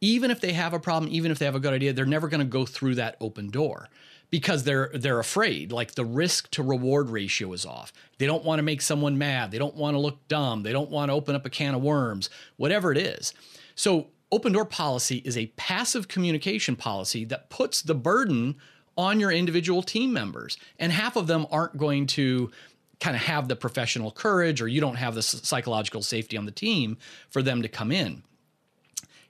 even 0.02 0.32
if 0.32 0.42
they 0.42 0.54
have 0.54 0.74
a 0.74 0.80
problem, 0.80 1.12
even 1.12 1.32
if 1.32 1.40
they 1.40 1.46
have 1.46 1.56
a 1.56 1.60
good 1.60 1.74
idea, 1.74 1.94
they're 1.94 2.06
never 2.06 2.28
going 2.28 2.40
to 2.40 2.46
go 2.46 2.66
through 2.66 2.96
that 2.96 3.18
open 3.20 3.50
door 3.50 3.90
because 4.30 4.64
they're 4.64 4.90
they're 4.94 5.20
afraid 5.20 5.72
like 5.72 5.94
the 5.94 6.06
risk 6.06 6.50
to 6.52 6.64
reward 6.64 7.10
ratio 7.10 7.54
is 7.54 7.66
off. 7.66 7.94
They 8.18 8.26
don't 8.26 8.44
want 8.44 8.60
to 8.60 8.64
make 8.64 8.82
someone 8.82 9.18
mad. 9.18 9.52
They 9.52 9.58
don't 9.58 9.76
want 9.76 9.96
to 9.96 10.00
look 10.00 10.28
dumb. 10.28 10.64
They 10.64 10.72
don't 10.72 10.90
want 10.90 11.10
to 11.10 11.14
open 11.14 11.36
up 11.36 11.46
a 11.46 11.50
can 11.50 11.76
of 11.76 11.82
worms 11.82 12.30
whatever 12.58 12.92
it 12.92 12.98
is. 12.98 13.34
So 13.76 14.08
open 14.32 14.54
door 14.54 14.66
policy 14.66 15.18
is 15.26 15.38
a 15.38 15.48
passive 15.56 16.08
communication 16.08 16.76
policy 16.76 17.26
that 17.26 17.50
puts 17.50 17.82
the 17.82 17.96
burden 17.96 18.56
on 18.98 19.20
your 19.20 19.32
individual 19.32 19.84
team 19.84 20.14
members. 20.14 20.58
And 20.80 20.92
half 20.92 21.16
of 21.16 21.28
them 21.28 21.46
aren't 21.52 21.78
going 21.78 22.08
to 22.08 22.52
kind 23.00 23.16
of 23.16 23.24
have 23.24 23.48
the 23.48 23.56
professional 23.56 24.12
courage 24.12 24.62
or 24.62 24.68
you 24.68 24.82
don't 24.82 24.96
have 24.96 25.16
the 25.16 25.22
psychological 25.22 26.02
safety 26.02 26.38
on 26.38 26.46
the 26.46 26.52
team 26.52 26.98
for 27.30 27.42
them 27.42 27.62
to 27.62 27.68
come 27.68 27.92
in. 27.92 28.24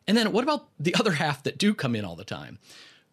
And 0.08 0.16
then 0.16 0.32
what 0.32 0.44
about 0.44 0.68
the 0.80 0.96
other 0.96 1.12
half 1.24 1.44
that 1.44 1.58
do 1.58 1.74
come 1.74 1.96
in 1.96 2.06
all 2.06 2.16
the 2.16 2.24
time? 2.24 2.60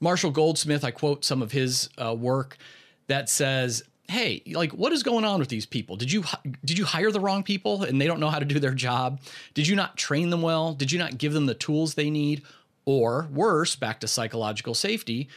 Marshall 0.00 0.30
Goldsmith, 0.30 0.84
I 0.84 0.90
quote 0.90 1.24
some 1.24 1.42
of 1.42 1.52
his 1.52 1.88
uh, 1.96 2.14
work 2.14 2.58
that 3.06 3.28
says 3.28 3.84
hey, 4.08 4.42
like 4.52 4.72
what 4.72 4.92
is 4.92 5.02
going 5.02 5.24
on 5.24 5.40
with 5.40 5.48
these 5.48 5.64
people? 5.64 5.96
Did 5.96 6.12
you 6.12 6.24
did 6.64 6.78
you 6.78 6.84
hire 6.84 7.10
the 7.10 7.20
wrong 7.20 7.42
people 7.42 7.82
and 7.82 8.00
they 8.00 8.06
don't 8.06 8.20
know 8.20 8.28
how 8.28 8.38
to 8.38 8.44
do 8.44 8.58
their 8.58 8.74
job? 8.74 9.20
Did 9.54 9.66
you 9.66 9.74
not 9.74 9.96
train 9.96 10.30
them 10.30 10.42
well? 10.42 10.74
Did 10.74 10.92
you 10.92 10.98
not 10.98 11.18
give 11.18 11.32
them 11.32 11.46
the 11.46 11.54
tools 11.54 11.94
they 11.94 12.10
need? 12.10 12.42
Or 12.84 13.28
worse, 13.32 13.76
back 13.76 14.00
to 14.00 14.08
psychological 14.08 14.74
safety, 14.74 15.28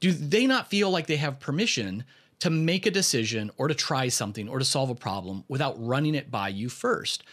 do 0.00 0.12
they 0.12 0.46
not 0.46 0.68
feel 0.68 0.90
like 0.90 1.06
they 1.06 1.16
have 1.16 1.40
permission 1.40 2.04
to 2.44 2.50
make 2.50 2.84
a 2.84 2.90
decision 2.90 3.50
or 3.56 3.68
to 3.68 3.74
try 3.74 4.06
something 4.08 4.50
or 4.50 4.58
to 4.58 4.66
solve 4.66 4.90
a 4.90 4.94
problem 4.94 5.44
without 5.48 5.82
running 5.82 6.14
it 6.14 6.30
by 6.30 6.46
you 6.46 6.68
first? 6.68 7.24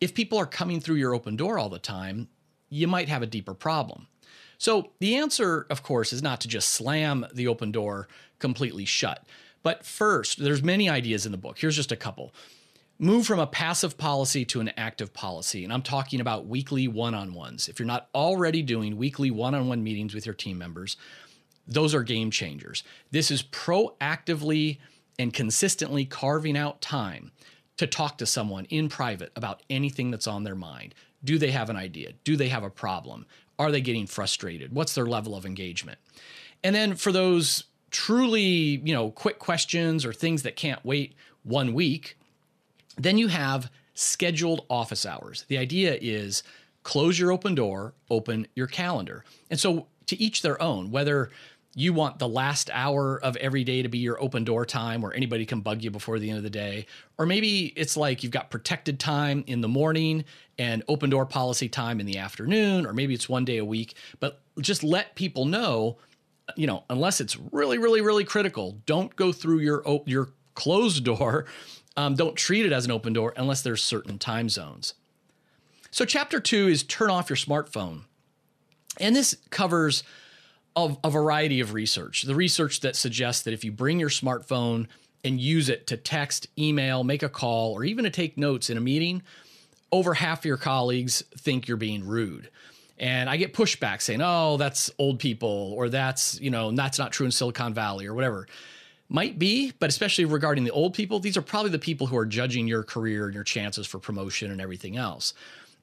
If 0.00 0.12
people 0.12 0.38
are 0.38 0.46
coming 0.46 0.80
through 0.80 0.96
your 0.96 1.14
open 1.14 1.36
door 1.36 1.56
all 1.56 1.68
the 1.68 1.78
time, 1.78 2.26
you 2.68 2.88
might 2.88 3.08
have 3.08 3.22
a 3.22 3.26
deeper 3.26 3.54
problem. 3.54 4.08
So 4.58 4.90
the 4.98 5.14
answer, 5.14 5.68
of 5.70 5.84
course, 5.84 6.12
is 6.12 6.20
not 6.20 6.40
to 6.40 6.48
just 6.48 6.70
slam 6.70 7.24
the 7.32 7.46
open 7.46 7.70
door 7.70 8.08
completely 8.40 8.84
shut. 8.84 9.24
But 9.62 9.86
first, 9.86 10.42
there's 10.42 10.64
many 10.64 10.90
ideas 10.90 11.26
in 11.26 11.30
the 11.30 11.38
book. 11.38 11.60
Here's 11.60 11.76
just 11.76 11.92
a 11.92 11.96
couple. 11.96 12.34
Move 12.98 13.24
from 13.24 13.38
a 13.38 13.46
passive 13.46 13.96
policy 13.96 14.44
to 14.46 14.58
an 14.58 14.72
active 14.76 15.14
policy. 15.14 15.62
And 15.62 15.72
I'm 15.72 15.82
talking 15.82 16.20
about 16.20 16.46
weekly 16.46 16.88
one 16.88 17.14
on 17.14 17.34
ones. 17.34 17.68
If 17.68 17.78
you're 17.78 17.86
not 17.86 18.08
already 18.16 18.62
doing 18.62 18.96
weekly 18.96 19.30
one 19.30 19.54
on 19.54 19.68
one 19.68 19.84
meetings 19.84 20.12
with 20.12 20.26
your 20.26 20.34
team 20.34 20.58
members, 20.58 20.96
those 21.66 21.94
are 21.94 22.02
game 22.02 22.30
changers. 22.30 22.82
This 23.10 23.30
is 23.30 23.42
proactively 23.42 24.78
and 25.18 25.32
consistently 25.32 26.04
carving 26.04 26.56
out 26.56 26.80
time 26.80 27.32
to 27.76 27.86
talk 27.86 28.18
to 28.18 28.26
someone 28.26 28.64
in 28.66 28.88
private 28.88 29.32
about 29.36 29.62
anything 29.68 30.10
that's 30.10 30.26
on 30.26 30.44
their 30.44 30.54
mind. 30.54 30.94
Do 31.24 31.38
they 31.38 31.50
have 31.50 31.70
an 31.70 31.76
idea? 31.76 32.12
Do 32.24 32.36
they 32.36 32.48
have 32.48 32.62
a 32.62 32.70
problem? 32.70 33.26
Are 33.58 33.70
they 33.70 33.80
getting 33.80 34.06
frustrated? 34.06 34.72
What's 34.72 34.94
their 34.94 35.06
level 35.06 35.34
of 35.34 35.46
engagement? 35.46 35.98
And 36.62 36.74
then 36.74 36.94
for 36.94 37.12
those 37.12 37.64
truly, 37.90 38.80
you 38.84 38.94
know, 38.94 39.10
quick 39.10 39.38
questions 39.38 40.04
or 40.04 40.12
things 40.12 40.42
that 40.42 40.56
can't 40.56 40.84
wait 40.84 41.14
one 41.42 41.72
week, 41.72 42.18
then 42.96 43.18
you 43.18 43.28
have 43.28 43.70
scheduled 43.94 44.66
office 44.68 45.06
hours. 45.06 45.44
The 45.48 45.58
idea 45.58 45.98
is 46.00 46.42
close 46.82 47.18
your 47.18 47.32
open 47.32 47.54
door, 47.54 47.94
open 48.10 48.46
your 48.54 48.66
calendar. 48.66 49.24
And 49.50 49.58
so 49.58 49.86
to 50.06 50.20
each 50.20 50.42
their 50.42 50.60
own, 50.62 50.90
whether 50.90 51.30
you 51.78 51.92
want 51.92 52.18
the 52.18 52.26
last 52.26 52.70
hour 52.72 53.22
of 53.22 53.36
every 53.36 53.62
day 53.62 53.82
to 53.82 53.88
be 53.90 53.98
your 53.98 54.20
open 54.20 54.44
door 54.44 54.64
time 54.64 55.02
where 55.02 55.12
anybody 55.12 55.44
can 55.44 55.60
bug 55.60 55.82
you 55.82 55.90
before 55.90 56.18
the 56.18 56.30
end 56.30 56.38
of 56.38 56.42
the 56.42 56.48
day. 56.48 56.86
Or 57.18 57.26
maybe 57.26 57.66
it's 57.76 57.98
like 57.98 58.22
you've 58.22 58.32
got 58.32 58.48
protected 58.48 58.98
time 58.98 59.44
in 59.46 59.60
the 59.60 59.68
morning 59.68 60.24
and 60.58 60.82
open 60.88 61.10
door 61.10 61.26
policy 61.26 61.68
time 61.68 62.00
in 62.00 62.06
the 62.06 62.16
afternoon, 62.16 62.86
or 62.86 62.94
maybe 62.94 63.12
it's 63.12 63.28
one 63.28 63.44
day 63.44 63.58
a 63.58 63.64
week. 63.64 63.94
But 64.20 64.40
just 64.58 64.82
let 64.82 65.16
people 65.16 65.44
know, 65.44 65.98
you 66.56 66.66
know, 66.66 66.84
unless 66.88 67.20
it's 67.20 67.36
really, 67.52 67.76
really, 67.76 68.00
really 68.00 68.24
critical, 68.24 68.78
don't 68.86 69.14
go 69.14 69.30
through 69.30 69.58
your 69.58 69.82
your 70.06 70.30
closed 70.54 71.04
door. 71.04 71.44
Um, 71.98 72.14
don't 72.14 72.36
treat 72.36 72.66
it 72.66 72.72
as 72.72 72.84
an 72.84 72.90
open 72.90 73.14
door 73.14 73.32
unless 73.38 73.62
there's 73.62 73.82
certain 73.82 74.18
time 74.18 74.50
zones. 74.50 74.92
So, 75.90 76.04
chapter 76.04 76.40
two 76.40 76.68
is 76.68 76.82
turn 76.82 77.08
off 77.08 77.30
your 77.30 77.38
smartphone. 77.38 78.02
And 79.00 79.16
this 79.16 79.38
covers 79.48 80.04
of 80.76 80.98
a 81.02 81.10
variety 81.10 81.60
of 81.60 81.72
research. 81.72 82.22
The 82.22 82.34
research 82.34 82.80
that 82.80 82.94
suggests 82.94 83.42
that 83.44 83.54
if 83.54 83.64
you 83.64 83.72
bring 83.72 83.98
your 83.98 84.10
smartphone 84.10 84.86
and 85.24 85.40
use 85.40 85.70
it 85.70 85.86
to 85.88 85.96
text, 85.96 86.46
email, 86.58 87.02
make 87.02 87.22
a 87.22 87.28
call, 87.28 87.72
or 87.72 87.82
even 87.82 88.04
to 88.04 88.10
take 88.10 88.36
notes 88.36 88.68
in 88.68 88.76
a 88.76 88.80
meeting, 88.80 89.22
over 89.90 90.14
half 90.14 90.44
your 90.44 90.58
colleagues 90.58 91.22
think 91.38 91.66
you're 91.66 91.78
being 91.78 92.06
rude. 92.06 92.50
And 92.98 93.28
I 93.28 93.36
get 93.36 93.54
pushback 93.54 94.02
saying, 94.02 94.20
oh, 94.22 94.56
that's 94.58 94.90
old 94.98 95.18
people, 95.18 95.72
or 95.76 95.88
that's, 95.88 96.40
you 96.40 96.50
know, 96.50 96.70
that's 96.72 96.98
not 96.98 97.12
true 97.12 97.26
in 97.26 97.32
Silicon 97.32 97.74
Valley, 97.74 98.06
or 98.06 98.14
whatever. 98.14 98.46
Might 99.08 99.38
be, 99.38 99.72
but 99.78 99.88
especially 99.88 100.24
regarding 100.24 100.64
the 100.64 100.70
old 100.70 100.92
people, 100.92 101.20
these 101.20 101.36
are 101.36 101.42
probably 101.42 101.70
the 101.70 101.78
people 101.78 102.06
who 102.06 102.16
are 102.16 102.26
judging 102.26 102.66
your 102.66 102.82
career 102.82 103.26
and 103.26 103.34
your 103.34 103.44
chances 103.44 103.86
for 103.86 103.98
promotion 103.98 104.50
and 104.50 104.60
everything 104.60 104.96
else. 104.96 105.32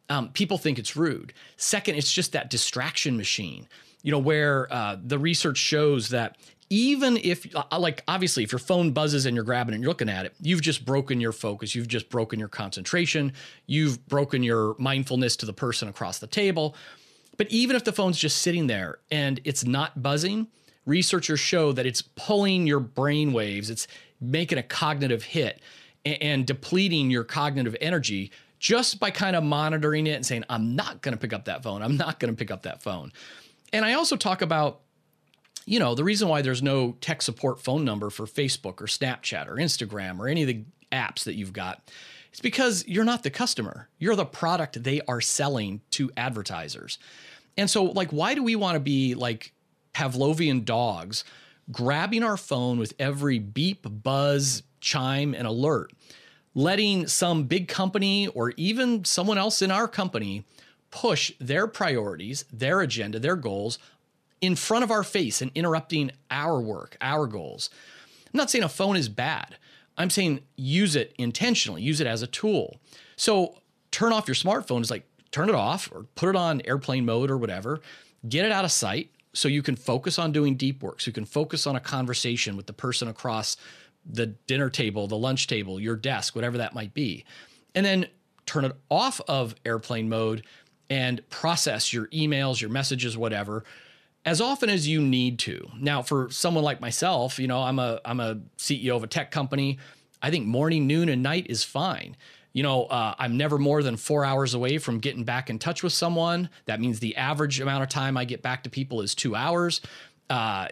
Um, 0.10 0.30
people 0.30 0.58
think 0.58 0.78
it's 0.78 0.96
rude. 0.96 1.34
Second, 1.56 1.96
it's 1.96 2.12
just 2.12 2.34
that 2.34 2.50
distraction 2.50 3.16
machine 3.16 3.68
you 4.04 4.12
know, 4.12 4.20
where 4.20 4.72
uh, 4.72 4.98
the 5.02 5.18
research 5.18 5.58
shows 5.58 6.10
that 6.10 6.38
even 6.70 7.18
if, 7.18 7.48
uh, 7.56 7.80
like, 7.80 8.04
obviously, 8.08 8.44
if 8.44 8.52
your 8.52 8.60
phone 8.60 8.92
buzzes 8.92 9.26
and 9.26 9.36
you're 9.36 9.44
grabbing 9.44 9.74
it 9.74 9.76
and 9.76 9.84
you're 9.84 9.90
looking 9.90 10.10
at 10.10 10.26
it, 10.26 10.34
you've 10.42 10.62
just 10.62 10.86
broken 10.86 11.20
your 11.22 11.32
focus. 11.32 11.76
You've 11.76 11.88
just 11.88 12.10
broken 12.10 12.40
your 12.40 12.48
concentration. 12.48 13.34
You've 13.66 14.06
broken 14.08 14.44
your 14.44 14.76
mindfulness 14.78 15.36
to 15.38 15.46
the 15.46 15.54
person 15.54 15.88
across 15.88 16.20
the 16.20 16.28
table. 16.28 16.76
But 17.38 17.50
even 17.50 17.76
if 17.76 17.84
the 17.84 17.92
phone's 17.92 18.18
just 18.18 18.42
sitting 18.42 18.68
there 18.68 19.00
and 19.12 19.40
it's 19.44 19.66
not 19.66 20.02
buzzing, 20.02 20.48
researchers 20.86 21.40
show 21.40 21.72
that 21.72 21.86
it's 21.86 22.02
pulling 22.02 22.68
your 22.68 22.80
brain 22.80 23.34
waves, 23.34 23.70
it's 23.70 23.88
making 24.20 24.58
a 24.58 24.64
cognitive 24.64 25.24
hit 25.24 25.62
and, 26.06 26.22
and 26.22 26.48
depleting 26.48 27.10
your 27.10 27.24
cognitive 27.24 27.76
energy 27.82 28.32
just 28.60 29.00
by 29.00 29.12
kind 29.12 29.36
of 29.36 29.44
monitoring 29.44 30.08
it 30.08 30.14
and 30.14 30.26
saying, 30.26 30.44
I'm 30.50 30.76
not 30.76 31.02
going 31.02 31.14
to 31.14 31.20
pick 31.20 31.34
up 31.34 31.46
that 31.46 31.64
phone. 31.64 31.82
I'm 31.82 31.98
not 31.98 32.20
going 32.20 32.34
to 32.34 32.38
pick 32.38 32.50
up 32.50 32.64
that 32.64 32.82
phone. 32.82 33.12
And 33.74 33.84
I 33.84 33.94
also 33.94 34.16
talk 34.16 34.42
about, 34.42 34.82
you 35.66 35.80
know, 35.80 35.96
the 35.96 36.04
reason 36.04 36.30
why 36.30 36.44
there's 36.44 36.62
no 36.62 36.94
tech 37.02 37.22
support 37.22 37.60
phone 37.60 37.84
number 37.84 38.10
for 38.12 38.26
Facebook 38.26 38.80
or 38.80 38.86
Snapchat 38.86 39.48
or 39.48 39.56
Instagram 39.56 40.20
or 40.20 40.28
any 40.28 40.44
of 40.44 40.48
the 40.48 40.64
apps 40.92 41.24
that 41.24 41.34
you've 41.34 41.54
got. 41.54 41.92
It's 42.30 42.40
because 42.40 42.88
you're 42.88 43.04
not 43.04 43.24
the 43.24 43.30
customer. 43.30 43.90
You're 43.98 44.16
the 44.16 44.26
product 44.26 44.84
they 44.84 45.02
are 45.02 45.22
selling 45.22 45.82
to 45.92 46.12
advertisers. 46.16 47.00
And 47.58 47.70
so, 47.70 47.84
like, 47.84 48.12
why 48.12 48.36
do 48.36 48.44
we 48.44 48.56
want 48.56 48.76
to 48.76 48.80
be 48.80 49.16
like 49.16 49.54
Pavlovian 49.94 50.66
dogs 50.66 51.24
grabbing 51.72 52.24
our 52.24 52.38
phone 52.38 52.78
with 52.78 52.94
every 53.00 53.40
beep, 53.40 53.86
buzz, 54.04 54.64
chime, 54.82 55.34
and 55.34 55.48
alert, 55.48 55.94
letting 56.56 57.08
some 57.08 57.46
big 57.46 57.68
company 57.68 58.28
or 58.28 58.54
even 58.58 59.06
someone 59.06 59.38
else 59.38 59.62
in 59.62 59.72
our 59.72 59.88
company 59.88 60.44
push 60.94 61.34
their 61.40 61.66
priorities, 61.66 62.46
their 62.54 62.80
agenda, 62.82 63.18
their 63.18 63.36
goals 63.36 63.80
in 64.42 64.56
front 64.56 64.84
of 64.84 64.92
our 64.92 65.04
face 65.04 65.42
and 65.42 65.50
interrupting 65.56 66.12
our 66.30 66.62
work, 66.62 66.96
our 67.02 67.26
goals. 67.26 67.72
I'm 68.28 68.38
not 68.38 68.52
saying 68.52 68.64
a 68.64 68.70
phone 68.70 68.96
is 68.96 69.10
bad. 69.10 69.58
I'm 69.98 70.12
saying 70.12 70.42
use 70.56 70.96
it 70.96 71.16
intentionally, 71.18 71.82
use 71.82 72.00
it 72.00 72.06
as 72.06 72.22
a 72.22 72.28
tool. 72.28 72.78
So 73.16 73.58
turn 73.90 74.14
off 74.14 74.28
your 74.28 74.36
smartphone 74.36 74.82
is 74.82 74.92
like 74.92 75.08
turn 75.32 75.50
it 75.50 75.56
off 75.56 75.92
or 75.92 76.04
put 76.14 76.30
it 76.30 76.36
on 76.36 76.62
airplane 76.62 77.06
mode 77.06 77.32
or 77.32 77.40
whatever. 77.40 77.82
Get 78.30 78.46
it 78.46 78.52
out 78.52 78.64
of 78.64 78.72
sight 78.72 79.10
so 79.34 79.48
you 79.48 79.64
can 79.64 79.76
focus 79.76 80.20
on 80.20 80.32
doing 80.32 80.56
deep 80.56 80.84
work. 80.84 81.02
So 81.02 81.10
you 81.10 81.14
can 81.14 81.26
focus 81.26 81.66
on 81.66 81.76
a 81.76 81.80
conversation 81.80 82.56
with 82.56 82.68
the 82.68 82.74
person 82.74 83.08
across 83.08 83.58
the 84.06 84.28
dinner 84.28 84.70
table, 84.70 85.08
the 85.08 85.18
lunch 85.18 85.48
table, 85.48 85.80
your 85.80 85.96
desk, 85.96 86.36
whatever 86.36 86.60
that 86.60 86.76
might 86.76 86.94
be. 86.94 87.26
And 87.74 87.84
then 87.84 88.06
turn 88.46 88.66
it 88.66 88.76
off 88.90 89.22
of 89.28 89.56
airplane 89.66 90.10
mode 90.10 90.44
and 90.90 91.28
process 91.30 91.94
your 91.94 92.08
emails, 92.08 92.62
your 92.62 92.70
messages, 92.70 93.18
whatever, 93.18 93.64
as 94.26 94.40
often 94.40 94.70
as 94.70 94.88
you 94.88 95.02
need 95.02 95.40
to. 95.40 95.70
Now, 95.80 96.02
for 96.02 96.30
someone 96.30 96.64
like 96.64 96.80
myself, 96.80 97.40
you 97.40 97.48
know, 97.48 97.62
I'm 97.62 97.80
a 97.80 98.00
I'm 98.06 98.20
a 98.20 98.42
CEO 98.58 98.96
of 98.96 99.04
a 99.04 99.08
tech 99.08 99.32
company. 99.32 99.80
I 100.22 100.30
think 100.30 100.46
morning, 100.46 100.88
noon, 100.88 101.10
and 101.10 101.22
night 101.22 101.48
is 101.50 101.64
fine. 101.64 102.16
You 102.54 102.64
know, 102.64 102.86
uh, 102.86 103.16
I'm 103.18 103.36
never 103.36 103.58
more 103.58 103.82
than 103.82 103.98
four 103.98 104.24
hours 104.24 104.54
away 104.54 104.78
from 104.78 105.00
getting 105.00 105.24
back 105.24 105.50
in 105.50 105.58
touch 105.58 105.82
with 105.82 105.92
someone. 105.92 106.50
That 106.66 106.80
means 106.80 107.00
the 107.00 107.16
average 107.16 107.60
amount 107.60 107.84
of 107.84 107.90
time 107.90 108.16
I 108.16 108.26
get 108.26 108.42
back 108.42 108.64
to 108.64 108.70
people 108.70 109.02
is 109.02 109.16
two 109.16 109.36
hours. 109.36 109.82
Uh, 110.30 110.68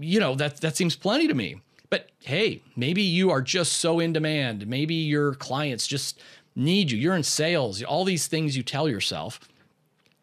you 0.00 0.20
know, 0.20 0.34
that 0.36 0.60
that 0.62 0.76
seems 0.76 0.96
plenty 0.96 1.28
to 1.28 1.34
me. 1.34 1.60
But 1.90 2.10
hey, 2.20 2.62
maybe 2.76 3.02
you 3.02 3.30
are 3.30 3.40
just 3.40 3.74
so 3.74 4.00
in 4.00 4.12
demand. 4.12 4.66
Maybe 4.66 4.94
your 4.94 5.34
clients 5.34 5.86
just 5.86 6.20
need 6.58 6.90
you. 6.90 6.98
You're 6.98 7.16
in 7.16 7.22
sales, 7.22 7.82
all 7.82 8.04
these 8.04 8.26
things 8.26 8.56
you 8.56 8.62
tell 8.62 8.88
yourself. 8.88 9.40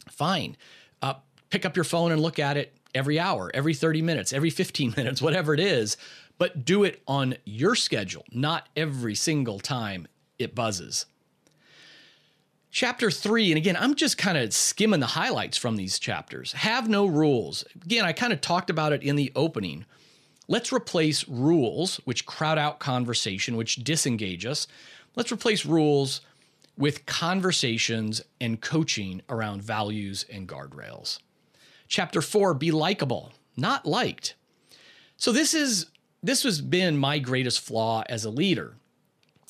Fine. 0.10 0.58
Uh, 1.01 1.15
pick 1.50 1.65
up 1.65 1.75
your 1.75 1.86
phone 1.86 2.12
and 2.12 2.22
look 2.22 2.38
at 2.38 2.58
it 2.58 2.77
every 2.94 3.20
hour, 3.20 3.50
every 3.54 3.74
30 3.74 4.01
minutes, 4.01 4.34
every 4.34 4.50
15 4.50 4.94
minutes, 4.98 5.22
whatever 5.22 5.54
it 5.54 5.60
is, 5.60 5.98
but 6.38 6.65
do 6.65 6.84
it 6.84 7.01
on 7.08 7.36
your 7.46 7.75
schedule, 7.75 8.25
not 8.32 8.68
every 8.75 9.15
single 9.15 9.60
time 9.60 10.08
it 10.38 10.54
buzzes. 10.54 11.06
Chapter 12.72 13.10
three, 13.10 13.51
and 13.51 13.58
again, 13.58 13.77
I'm 13.77 13.96
just 13.96 14.18
kind 14.18 14.38
of 14.38 14.54
skimming 14.54 15.00
the 15.00 15.06
highlights 15.06 15.58
from 15.58 15.77
these 15.77 15.98
chapters. 15.98 16.51
Have 16.51 16.89
no 16.89 17.06
rules. 17.06 17.63
Again, 17.86 18.04
I 18.04 18.12
kind 18.12 18.34
of 18.34 18.42
talked 18.42 18.70
about 18.70 18.92
it 18.92 19.01
in 19.01 19.15
the 19.15 19.32
opening. 19.34 19.86
Let's 20.50 20.74
replace 20.74 21.25
rules, 21.27 22.01
which 22.04 22.25
crowd 22.25 22.58
out 22.58 22.80
conversation, 22.80 23.56
which 23.56 23.77
disengage 23.77 24.46
us, 24.46 24.68
Let's 25.15 25.31
replace 25.31 25.65
rules 25.65 26.22
with 26.77 27.05
conversations 27.05 28.22
and 28.41 28.60
coaching 28.60 29.22
around 29.29 29.63
values 29.63 30.25
and 30.31 30.48
guardrails. 30.48 31.19
Chapter 31.88 32.22
4 32.22 32.53
be 32.53 32.72
likable, 32.72 33.31
not 33.55 33.86
liked. 33.86 34.36
So 35.17 35.31
this 35.31 35.53
is 35.53 35.88
this 36.22 36.43
has 36.43 36.60
been 36.60 36.98
my 36.98 37.19
greatest 37.19 37.62
flaw 37.62 38.03
as 38.10 38.25
a 38.25 38.29
leader. 38.29 38.74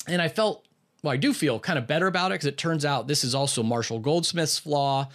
And 0.06 0.20
I 0.20 0.28
felt 0.28 0.66
well, 1.02 1.12
I 1.12 1.16
do 1.16 1.32
feel 1.32 1.58
kind 1.58 1.78
of 1.78 1.86
better 1.86 2.06
about 2.06 2.30
it 2.30 2.34
because 2.34 2.46
it 2.46 2.58
turns 2.58 2.84
out 2.84 3.06
this 3.06 3.24
is 3.24 3.34
also 3.34 3.62
Marshall 3.62 3.98
Goldsmith's 3.98 4.58
flaw. 4.58 5.08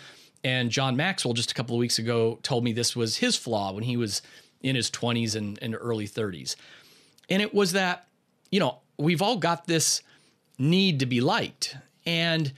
And 0.44 0.72
John 0.72 0.96
Maxwell 0.96 1.34
just 1.34 1.52
a 1.52 1.54
couple 1.54 1.76
of 1.76 1.80
weeks 1.80 2.00
ago 2.00 2.40
told 2.42 2.64
me 2.64 2.74
this 2.74 2.96
was 2.96 3.18
his 3.18 3.36
flaw 3.36 3.74
when 3.74 3.84
he 3.84 3.96
was 3.96 4.22
in 4.62 4.76
his 4.76 4.90
20s 4.90 5.36
and, 5.36 5.60
and 5.62 5.76
early 5.80 6.08
30s. 6.08 6.56
And 7.30 7.42
it 7.42 7.54
was 7.54 7.74
that, 7.74 8.08
you 8.52 8.60
know, 8.60 8.80
we've 8.98 9.22
all 9.22 9.38
got 9.38 9.68
this 9.68 10.02
need 10.62 11.00
to 11.00 11.06
be 11.06 11.20
liked. 11.20 11.76
And 12.06 12.54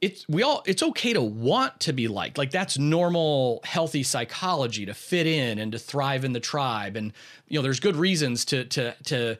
it's 0.00 0.26
we 0.28 0.42
all 0.42 0.62
it's 0.66 0.82
okay 0.82 1.12
to 1.12 1.20
want 1.22 1.80
to 1.80 1.92
be 1.92 2.08
liked. 2.08 2.38
Like 2.38 2.50
that's 2.50 2.78
normal 2.78 3.60
healthy 3.64 4.02
psychology 4.02 4.86
to 4.86 4.94
fit 4.94 5.26
in 5.26 5.58
and 5.58 5.72
to 5.72 5.78
thrive 5.78 6.24
in 6.24 6.32
the 6.32 6.40
tribe. 6.40 6.96
And 6.96 7.12
you 7.48 7.58
know 7.58 7.62
there's 7.62 7.80
good 7.80 7.96
reasons 7.96 8.44
to 8.46 8.64
to 8.66 8.94
to 9.04 9.36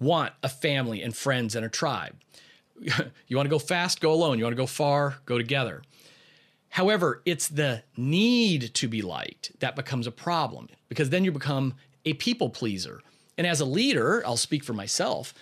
want 0.00 0.32
a 0.42 0.48
family 0.48 1.02
and 1.02 1.16
friends 1.16 1.54
and 1.54 1.64
a 1.64 1.68
tribe. 1.68 2.14
You 3.26 3.36
want 3.36 3.46
to 3.46 3.50
go 3.50 3.58
fast 3.58 4.00
go 4.00 4.12
alone. 4.12 4.38
You 4.38 4.44
want 4.44 4.56
to 4.56 4.62
go 4.62 4.66
far 4.66 5.18
go 5.26 5.36
together. 5.36 5.82
However 6.70 7.22
it's 7.24 7.48
the 7.48 7.82
need 7.96 8.72
to 8.74 8.88
be 8.88 9.02
liked 9.02 9.52
that 9.60 9.76
becomes 9.76 10.06
a 10.06 10.12
problem 10.12 10.68
because 10.88 11.10
then 11.10 11.24
you 11.24 11.32
become 11.32 11.74
a 12.04 12.14
people 12.14 12.50
pleaser. 12.50 13.00
And 13.36 13.46
as 13.46 13.60
a 13.60 13.64
leader 13.64 14.22
i'll 14.26 14.36
speak 14.36 14.64
for 14.64 14.72
myself 14.72 15.34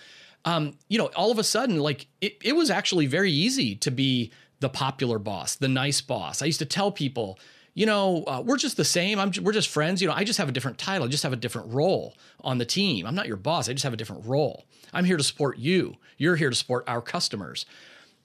um, 0.45 0.73
you 0.87 0.97
know 0.97 1.07
all 1.15 1.31
of 1.31 1.39
a 1.39 1.43
sudden 1.43 1.77
like 1.79 2.07
it, 2.21 2.37
it 2.43 2.55
was 2.55 2.69
actually 2.69 3.05
very 3.05 3.31
easy 3.31 3.75
to 3.75 3.91
be 3.91 4.31
the 4.59 4.69
popular 4.69 5.19
boss, 5.19 5.55
the 5.55 5.67
nice 5.67 6.01
boss. 6.01 6.41
I 6.41 6.45
used 6.45 6.59
to 6.59 6.65
tell 6.65 6.91
people, 6.91 7.39
you 7.73 7.85
know, 7.85 8.23
uh, 8.25 8.41
we're 8.43 8.57
just 8.57 8.77
the 8.77 8.85
same. 8.85 9.19
I'm, 9.19 9.31
we're 9.41 9.51
just 9.51 9.69
friends. 9.69 10.01
You 10.01 10.07
know, 10.07 10.13
I 10.15 10.23
just 10.23 10.39
have 10.39 10.49
a 10.49 10.51
different 10.51 10.77
title. 10.77 11.05
I 11.05 11.09
just 11.09 11.23
have 11.23 11.33
a 11.33 11.37
different 11.37 11.73
role 11.73 12.15
on 12.41 12.57
the 12.57 12.65
team. 12.65 13.05
I'm 13.05 13.15
not 13.15 13.27
your 13.27 13.37
boss. 13.37 13.69
I 13.69 13.73
just 13.73 13.83
have 13.83 13.93
a 13.93 13.97
different 13.97 14.25
role. 14.25 14.65
I'm 14.93 15.05
here 15.05 15.17
to 15.17 15.23
support 15.23 15.59
you. 15.59 15.95
You're 16.17 16.35
here 16.35 16.49
to 16.49 16.55
support 16.55 16.85
our 16.87 17.01
customers. 17.01 17.65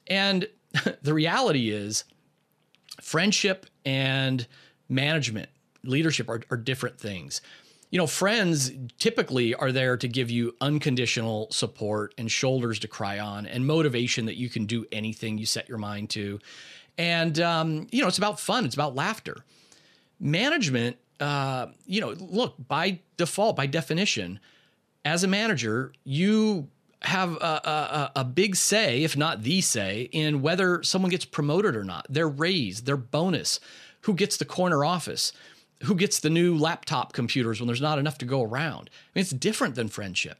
And 0.06 0.48
the 1.02 1.12
reality 1.12 1.70
is, 1.70 2.04
friendship 3.00 3.66
and 3.84 4.46
management, 4.88 5.50
leadership 5.84 6.28
are, 6.28 6.40
are 6.50 6.56
different 6.56 6.98
things 6.98 7.42
you 7.92 7.98
know, 7.98 8.06
friends 8.06 8.72
typically 8.98 9.54
are 9.54 9.70
there 9.70 9.98
to 9.98 10.08
give 10.08 10.30
you 10.30 10.56
unconditional 10.62 11.46
support 11.50 12.14
and 12.16 12.32
shoulders 12.32 12.78
to 12.78 12.88
cry 12.88 13.18
on 13.18 13.44
and 13.44 13.66
motivation 13.66 14.24
that 14.24 14.36
you 14.36 14.48
can 14.48 14.64
do 14.64 14.86
anything 14.90 15.36
you 15.36 15.44
set 15.44 15.68
your 15.68 15.76
mind 15.76 16.08
to. 16.08 16.40
And, 16.96 17.38
um, 17.38 17.86
you 17.92 18.00
know, 18.00 18.08
it's 18.08 18.16
about 18.16 18.40
fun, 18.40 18.64
it's 18.64 18.74
about 18.74 18.94
laughter. 18.94 19.44
Management, 20.18 20.96
uh, 21.20 21.66
you 21.86 22.00
know, 22.00 22.14
look, 22.18 22.54
by 22.66 23.00
default, 23.18 23.56
by 23.56 23.66
definition, 23.66 24.40
as 25.04 25.22
a 25.22 25.28
manager, 25.28 25.92
you 26.02 26.68
have 27.02 27.34
a, 27.34 28.10
a, 28.16 28.20
a, 28.20 28.24
big 28.24 28.56
say, 28.56 29.02
if 29.02 29.18
not 29.18 29.42
the 29.42 29.60
say, 29.60 30.08
in 30.12 30.40
whether 30.40 30.82
someone 30.82 31.10
gets 31.10 31.26
promoted 31.26 31.76
or 31.76 31.84
not, 31.84 32.06
their 32.08 32.28
raise, 32.28 32.82
their 32.82 32.96
bonus, 32.96 33.60
who 34.02 34.14
gets 34.14 34.36
the 34.36 34.44
corner 34.44 34.84
office 34.84 35.32
who 35.84 35.94
gets 35.94 36.20
the 36.20 36.30
new 36.30 36.56
laptop 36.56 37.12
computers 37.12 37.60
when 37.60 37.66
there's 37.66 37.80
not 37.80 37.98
enough 37.98 38.18
to 38.18 38.24
go 38.24 38.42
around. 38.42 38.90
I 38.92 39.08
mean, 39.14 39.22
it's 39.22 39.30
different 39.30 39.74
than 39.74 39.88
friendship. 39.88 40.38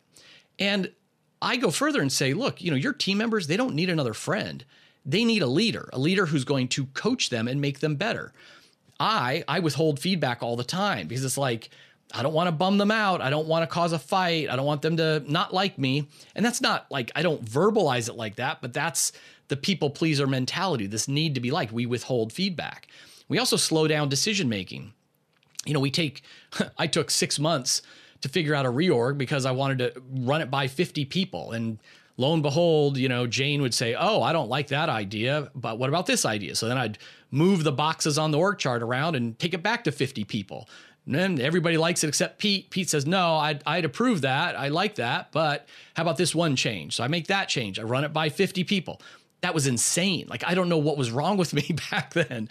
And 0.59 0.93
I 1.41 1.57
go 1.57 1.71
further 1.71 2.01
and 2.01 2.13
say, 2.13 2.35
look, 2.35 2.63
you 2.63 2.71
know, 2.71 2.77
your 2.77 2.93
team 2.93 3.19
members, 3.19 3.47
they 3.47 3.57
don't 3.57 3.75
need 3.75 3.91
another 3.91 4.15
friend. 4.15 4.65
They 5.05 5.25
need 5.25 5.43
a 5.43 5.47
leader, 5.47 5.91
a 5.93 5.99
leader 5.99 6.27
who's 6.27 6.45
going 6.45 6.69
to 6.69 6.87
coach 6.87 7.31
them 7.31 7.49
and 7.49 7.61
make 7.61 7.81
them 7.81 7.97
better. 7.97 8.33
I 9.01 9.43
I 9.49 9.59
withhold 9.59 9.99
feedback 9.99 10.43
all 10.43 10.55
the 10.55 10.63
time 10.63 11.09
because 11.09 11.25
it's 11.25 11.39
like 11.39 11.71
I 12.15 12.23
don't 12.23 12.35
want 12.35 12.47
to 12.47 12.53
bum 12.53 12.79
them 12.79 12.93
out. 12.93 13.21
I 13.21 13.31
don't 13.31 13.49
want 13.49 13.63
to 13.63 13.67
cause 13.67 13.93
a 13.93 13.99
fight. 13.99 14.49
I 14.49 14.55
don't 14.55 14.67
want 14.67 14.83
them 14.83 14.97
to 14.99 15.25
not 15.27 15.53
like 15.53 15.77
me. 15.79 16.09
And 16.37 16.45
that's 16.45 16.61
not 16.61 16.87
like 16.89 17.11
I 17.17 17.23
don't 17.23 17.45
verbalize 17.45 18.09
it 18.09 18.15
like 18.15 18.37
that, 18.37 18.61
but 18.61 18.73
that's 18.73 19.13
the 19.49 19.57
people 19.57 19.91
pleaser 19.91 20.27
mentality, 20.27 20.87
this 20.87 21.09
need 21.09 21.35
to 21.35 21.41
be 21.41 21.51
liked. 21.51 21.73
We 21.73 21.85
withhold 21.85 22.33
feedback. 22.33 22.87
We 23.29 23.39
also 23.39 23.57
slow 23.57 23.89
down 23.89 24.09
decision 24.09 24.49
making 24.49 24.93
you 25.67 25.75
know, 25.75 25.81
we 25.81 25.91
take, 25.91 26.23
I 26.79 26.87
took 26.87 27.11
six 27.11 27.39
months 27.39 27.83
to 28.23 28.29
figure 28.29 28.55
out 28.55 28.67
a 28.67 28.71
reorg 28.71 29.19
because 29.19 29.45
I 29.45 29.51
wanted 29.51 29.79
to 29.79 30.03
run 30.11 30.41
it 30.41 30.51
by 30.51 30.69
50 30.69 31.05
people. 31.07 31.53
And 31.53 31.79
lo 32.17 32.33
and 32.33 32.43
behold, 32.43 32.97
you 32.97 33.09
know, 33.09 33.27
Jane 33.27 33.63
would 33.63 33.75
say, 33.75 33.95
Oh, 33.95 34.23
I 34.23 34.33
don't 34.33 34.49
like 34.49 34.69
that 34.69 34.89
idea, 34.89 35.51
but 35.55 35.79
what 35.79 35.89
about 35.89 36.07
this 36.07 36.25
idea? 36.25 36.55
So 36.55 36.69
then 36.69 36.79
I'd 36.79 36.99
move 37.31 37.65
the 37.65 37.73
boxes 37.73 38.19
on 38.19 38.31
the 38.31 38.39
org 38.39 38.59
chart 38.59 38.83
around 38.83 39.17
and 39.17 39.39
take 39.39 39.55
it 39.55 39.63
back 39.63 39.85
to 39.85 39.93
50 39.93 40.25
people. 40.25 40.69
And 41.07 41.15
then 41.15 41.41
everybody 41.41 41.77
likes 41.77 42.05
it 42.05 42.09
except 42.09 42.39
Pete. 42.39 42.71
Pete 42.71 42.89
says, 42.89 43.07
No, 43.07 43.35
I'd, 43.37 43.63
I'd 43.67 43.85
approve 43.85 44.21
that. 44.21 44.57
I 44.57 44.69
like 44.69 44.97
that. 44.97 45.33
But 45.33 45.67
how 45.95 46.03
about 46.03 46.17
this 46.17 46.35
one 46.35 46.55
change? 46.55 46.97
So 46.97 47.05
I 47.05 47.09
make 47.09 47.27
that 47.27 47.49
change. 47.49 47.79
I 47.79 47.83
run 47.83 48.05
it 48.05 48.13
by 48.13 48.29
50 48.29 48.63
people. 48.65 49.01
That 49.41 49.55
was 49.55 49.67
insane. 49.67 50.27
Like, 50.29 50.45
I 50.47 50.55
don't 50.55 50.69
know 50.69 50.79
what 50.79 50.97
was 50.97 51.11
wrong 51.11 51.37
with 51.37 51.53
me 51.55 51.77
back 51.91 52.13
then. 52.13 52.49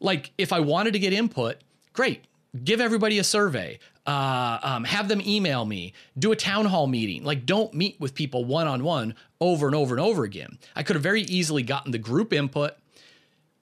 Like, 0.00 0.32
if 0.38 0.50
I 0.52 0.60
wanted 0.60 0.94
to 0.94 0.98
get 0.98 1.12
input, 1.12 1.56
great 1.92 2.24
give 2.64 2.80
everybody 2.80 3.18
a 3.18 3.24
survey 3.24 3.78
uh, 4.06 4.58
um, 4.62 4.84
have 4.84 5.08
them 5.08 5.20
email 5.22 5.64
me 5.64 5.92
do 6.18 6.32
a 6.32 6.36
town 6.36 6.64
hall 6.64 6.86
meeting 6.86 7.22
like 7.24 7.46
don't 7.46 7.72
meet 7.74 7.98
with 8.00 8.14
people 8.14 8.44
one-on-one 8.44 9.14
over 9.40 9.66
and 9.66 9.74
over 9.74 9.94
and 9.94 10.04
over 10.04 10.24
again 10.24 10.58
i 10.74 10.82
could 10.82 10.96
have 10.96 11.02
very 11.02 11.22
easily 11.22 11.62
gotten 11.62 11.92
the 11.92 11.98
group 11.98 12.32
input 12.32 12.72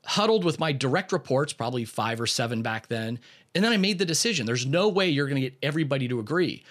huddled 0.04 0.44
with 0.44 0.58
my 0.58 0.72
direct 0.72 1.12
reports 1.12 1.52
probably 1.52 1.84
five 1.84 2.20
or 2.20 2.26
seven 2.26 2.62
back 2.62 2.86
then 2.88 3.18
and 3.54 3.62
then 3.62 3.72
i 3.72 3.76
made 3.76 3.98
the 3.98 4.06
decision 4.06 4.46
there's 4.46 4.66
no 4.66 4.88
way 4.88 5.08
you're 5.08 5.28
going 5.28 5.40
to 5.40 5.48
get 5.48 5.58
everybody 5.62 6.08
to 6.08 6.18
agree 6.18 6.64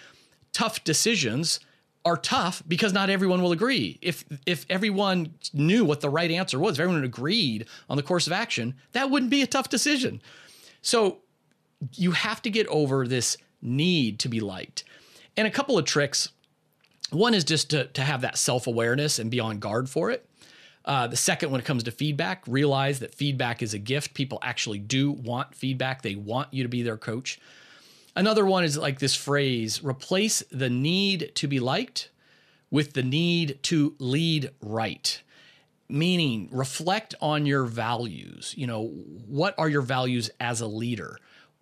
tough 0.54 0.84
decisions 0.84 1.60
are 2.08 2.18
tough 2.18 2.64
because 2.68 2.94
not 2.94 3.10
everyone 3.10 3.42
will 3.42 3.52
agree. 3.52 4.00
If 4.02 4.24
if 4.46 4.66
everyone 4.70 5.34
knew 5.54 5.84
what 5.84 6.00
the 6.00 6.10
right 6.10 6.32
answer 6.32 6.58
was, 6.58 6.76
if 6.76 6.80
everyone 6.80 7.04
agreed 7.04 7.68
on 7.90 7.98
the 7.98 8.04
course 8.04 8.28
of 8.28 8.34
action, 8.34 8.76
that 8.94 9.12
wouldn't 9.12 9.30
be 9.30 9.42
a 9.42 9.48
tough 9.48 9.68
decision. 9.68 10.22
So 10.82 11.20
you 11.94 12.12
have 12.12 12.42
to 12.44 12.50
get 12.50 12.68
over 12.68 13.08
this 13.08 13.38
need 13.62 14.20
to 14.20 14.30
be 14.30 14.40
liked. 14.40 14.84
And 15.36 15.48
a 15.48 15.52
couple 15.52 15.78
of 15.78 15.86
tricks. 15.86 16.30
One 17.12 17.34
is 17.34 17.44
just 17.44 17.70
to, 17.70 17.86
to 17.86 18.02
have 18.02 18.22
that 18.22 18.38
self 18.38 18.68
awareness 18.68 19.20
and 19.20 19.32
be 19.32 19.40
on 19.40 19.60
guard 19.60 19.90
for 19.90 20.12
it. 20.12 20.28
Uh, 20.84 21.06
the 21.06 21.18
second, 21.18 21.52
when 21.52 21.60
it 21.60 21.66
comes 21.66 21.84
to 21.84 21.92
feedback, 21.92 22.44
realize 22.48 23.00
that 23.00 23.14
feedback 23.14 23.62
is 23.62 23.74
a 23.74 23.80
gift. 23.80 24.14
People 24.14 24.40
actually 24.42 24.80
do 24.80 25.12
want 25.12 25.54
feedback, 25.54 26.02
they 26.02 26.16
want 26.16 26.54
you 26.54 26.64
to 26.64 26.70
be 26.70 26.82
their 26.82 26.98
coach. 26.98 27.40
Another 28.16 28.46
one 28.46 28.64
is 28.64 28.78
like 28.78 29.00
this 29.00 29.14
phrase 29.14 29.84
replace 29.84 30.42
the 30.50 30.70
need 30.70 31.34
to 31.36 31.48
be 31.48 31.60
liked 31.60 32.10
with 32.72 32.94
the 32.94 33.04
need 33.04 33.60
to 33.64 33.96
lead 34.00 34.52
right. 34.62 35.22
Meaning, 35.90 36.50
reflect 36.52 37.16
on 37.22 37.46
your 37.46 37.64
values. 37.64 38.54
You 38.58 38.68
know, 38.68 38.88
what 39.28 39.56
are 39.58 39.70
your 39.70 39.82
values 39.82 40.30
as 40.40 40.62
a 40.62 40.68
leader? 40.68 41.18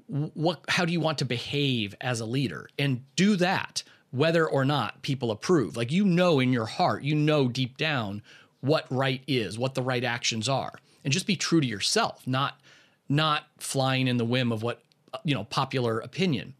What 0.08 0.64
how 0.70 0.86
do 0.86 0.94
you 0.94 1.00
want 1.00 1.18
to 1.20 1.26
behave 1.26 1.96
as 2.02 2.20
a 2.20 2.26
leader? 2.26 2.70
And 2.78 3.04
do 3.16 3.36
that 3.38 3.84
whether 4.12 4.48
or 4.48 4.64
not 4.64 5.02
people 5.02 5.32
approve. 5.32 5.76
Like 5.76 5.92
you 5.92 6.06
know 6.06 6.40
in 6.40 6.54
your 6.54 6.66
heart 6.66 7.04
you 7.04 7.16
know 7.16 7.48
deep 7.48 7.78
down 7.78 8.22
what 8.62 8.86
right 8.90 9.22
is 9.28 9.58
what 9.58 9.76
the 9.76 9.82
right 9.82 10.04
actions 10.04 10.48
are. 10.48 10.74
And 11.04 11.14
just 11.14 11.28
be 11.28 11.36
true 11.36 11.62
to 11.62 11.68
yourself 11.68 12.26
not 12.26 12.60
not 13.08 13.44
flying 13.58 14.08
in 14.08 14.18
the 14.18 14.26
whim 14.26 14.52
of 14.52 14.64
what 14.64 14.82
you 15.24 15.34
know 15.34 15.44
popular 15.46 16.00
opinion. 16.00 16.54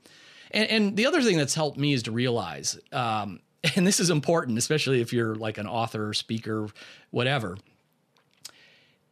And, 0.52 0.70
and 0.70 0.98
the 0.98 1.06
other 1.06 1.22
thing 1.22 1.38
that's 1.38 1.56
helped 1.56 1.78
me 1.78 1.94
is 1.94 2.04
to 2.04 2.12
realize 2.12 2.80
um, 2.92 3.40
and 3.76 3.86
this 3.86 4.00
is 4.00 4.10
important 4.10 4.58
especially 4.58 5.02
if 5.02 5.14
you're 5.14 5.36
like 5.36 5.58
an 5.58 5.68
author 5.68 6.14
speaker 6.14 6.68
whatever. 7.12 7.58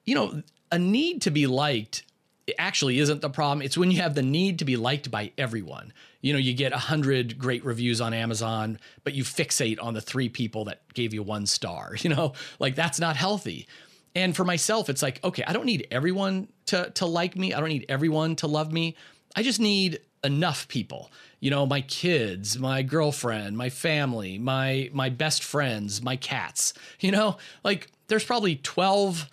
You 0.05 0.15
know 0.15 0.43
a 0.71 0.79
need 0.79 1.21
to 1.21 1.31
be 1.31 1.45
liked 1.45 2.03
it 2.45 2.55
actually 2.57 2.99
isn't 2.99 3.21
the 3.21 3.29
problem. 3.29 3.61
It's 3.61 3.77
when 3.77 3.89
you 3.89 4.01
have 4.01 4.15
the 4.15 4.21
need 4.21 4.59
to 4.59 4.65
be 4.65 4.75
liked 4.75 5.09
by 5.09 5.31
everyone. 5.37 5.93
You 6.21 6.33
know, 6.33 6.39
you 6.39 6.53
get 6.53 6.73
a 6.73 6.77
hundred 6.77 7.37
great 7.37 7.63
reviews 7.63 8.01
on 8.01 8.13
Amazon, 8.13 8.79
but 9.03 9.13
you 9.13 9.23
fixate 9.23 9.81
on 9.81 9.93
the 9.93 10.01
three 10.01 10.29
people 10.29 10.65
that 10.65 10.81
gave 10.93 11.13
you 11.13 11.23
one 11.23 11.45
star. 11.45 11.95
You 12.03 12.09
know, 12.09 12.33
like 12.59 12.75
that's 12.75 12.99
not 12.99 13.15
healthy. 13.15 13.67
And 14.13 14.35
for 14.35 14.43
myself, 14.43 14.89
it's 14.89 15.01
like, 15.01 15.23
okay, 15.23 15.43
I 15.47 15.53
don't 15.53 15.65
need 15.65 15.87
everyone 15.89 16.49
to 16.67 16.91
to 16.95 17.05
like 17.05 17.37
me. 17.37 17.53
I 17.53 17.59
don't 17.59 17.69
need 17.69 17.85
everyone 17.87 18.35
to 18.37 18.47
love 18.47 18.73
me. 18.73 18.97
I 19.35 19.41
just 19.41 19.59
need 19.59 19.99
enough 20.23 20.67
people. 20.67 21.11
You 21.39 21.49
know, 21.49 21.65
my 21.65 21.81
kids, 21.81 22.59
my 22.59 22.81
girlfriend, 22.83 23.57
my 23.57 23.69
family, 23.69 24.37
my 24.37 24.89
my 24.93 25.09
best 25.09 25.43
friends, 25.43 26.01
my 26.01 26.17
cats. 26.17 26.73
You 26.99 27.11
know, 27.11 27.37
like 27.63 27.89
there's 28.07 28.23
probably 28.23 28.57
12 28.57 29.29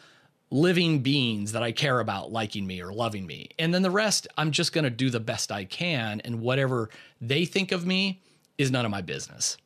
living 0.51 1.01
beings 1.01 1.53
that 1.53 1.63
I 1.63 1.73
care 1.73 2.01
about 2.01 2.33
liking 2.33 2.67
me 2.67 2.83
or 2.83 2.93
loving 2.93 3.27
me. 3.27 3.51
And 3.59 3.73
then 3.73 3.83
the 3.83 3.91
rest, 3.91 4.27
I'm 4.37 4.51
just 4.51 4.73
going 4.73 4.85
to 4.85 4.91
do 4.91 5.09
the 5.09 5.21
best 5.21 5.53
I 5.53 5.65
can. 5.65 6.21
And 6.21 6.41
whatever 6.41 6.91
they 7.21 7.45
think 7.45 7.71
of 7.71 7.87
me 7.87 8.21
is 8.59 8.71
none 8.71 8.85
of 8.85 8.91
my 8.91 9.01
business. 9.01 9.57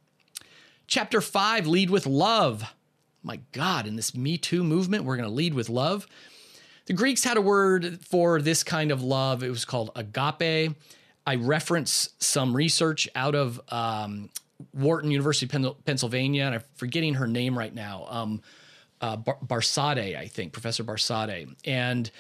Chapter 0.87 1.21
five 1.21 1.67
lead 1.67 1.91
with 1.91 2.07
love. 2.07 2.65
My 3.23 3.41
God, 3.53 3.87
in 3.87 3.97
this 3.97 4.15
Me 4.15 4.37
Too 4.37 4.63
movement, 4.63 5.05
we're 5.05 5.17
going 5.17 5.29
to 5.29 5.35
lead 5.35 5.55
with 5.55 5.71
love. 5.71 6.07
The 6.87 6.93
Greeks 6.93 7.25
had 7.25 7.39
a 7.39 7.41
word 7.41 8.01
for 8.05 8.43
this 8.43 8.63
kind 8.63 8.91
of 8.91 9.03
love. 9.03 9.43
It 9.43 9.49
was 9.49 9.65
called 9.65 9.91
agape. 9.97 10.77
I 11.27 11.37
reference 11.37 12.11
some 12.19 12.55
research 12.55 13.09
out 13.15 13.35
of 13.35 13.59
um, 13.71 14.29
Wharton 14.75 15.11
University, 15.11 15.47
Pennsylvania, 15.87 16.45
and 16.45 16.57
I'm 16.57 16.63
forgetting 16.75 17.15
her 17.15 17.27
name 17.27 17.59
right 17.59 17.75
now. 17.75 18.07
Um, 18.11 18.43
uh, 19.05 19.17
Bar- 19.17 19.39
Barsade, 19.47 20.17
I 20.17 20.27
think, 20.27 20.53
Professor 20.53 20.83
Barsade. 20.83 21.55
And, 21.67 22.11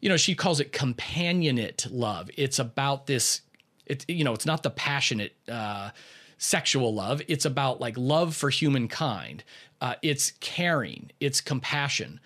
you 0.00 0.08
know, 0.08 0.16
she 0.16 0.34
calls 0.34 0.58
it 0.58 0.72
companionate 0.72 1.86
love. 1.88 2.30
It's 2.36 2.58
about 2.58 3.06
this, 3.06 3.42
it, 3.86 4.04
you 4.08 4.24
know, 4.24 4.32
it's 4.32 4.46
not 4.46 4.64
the 4.64 4.70
passionate 4.70 5.36
uh, 5.48 5.90
sexual 6.38 6.92
love. 6.92 7.22
It's 7.28 7.44
about 7.44 7.80
like 7.80 7.96
love 7.96 8.34
for 8.34 8.50
humankind. 8.50 9.44
Uh, 9.80 9.94
it's 10.02 10.32
caring, 10.40 11.12
it's 11.20 11.40
compassion. 11.40 12.18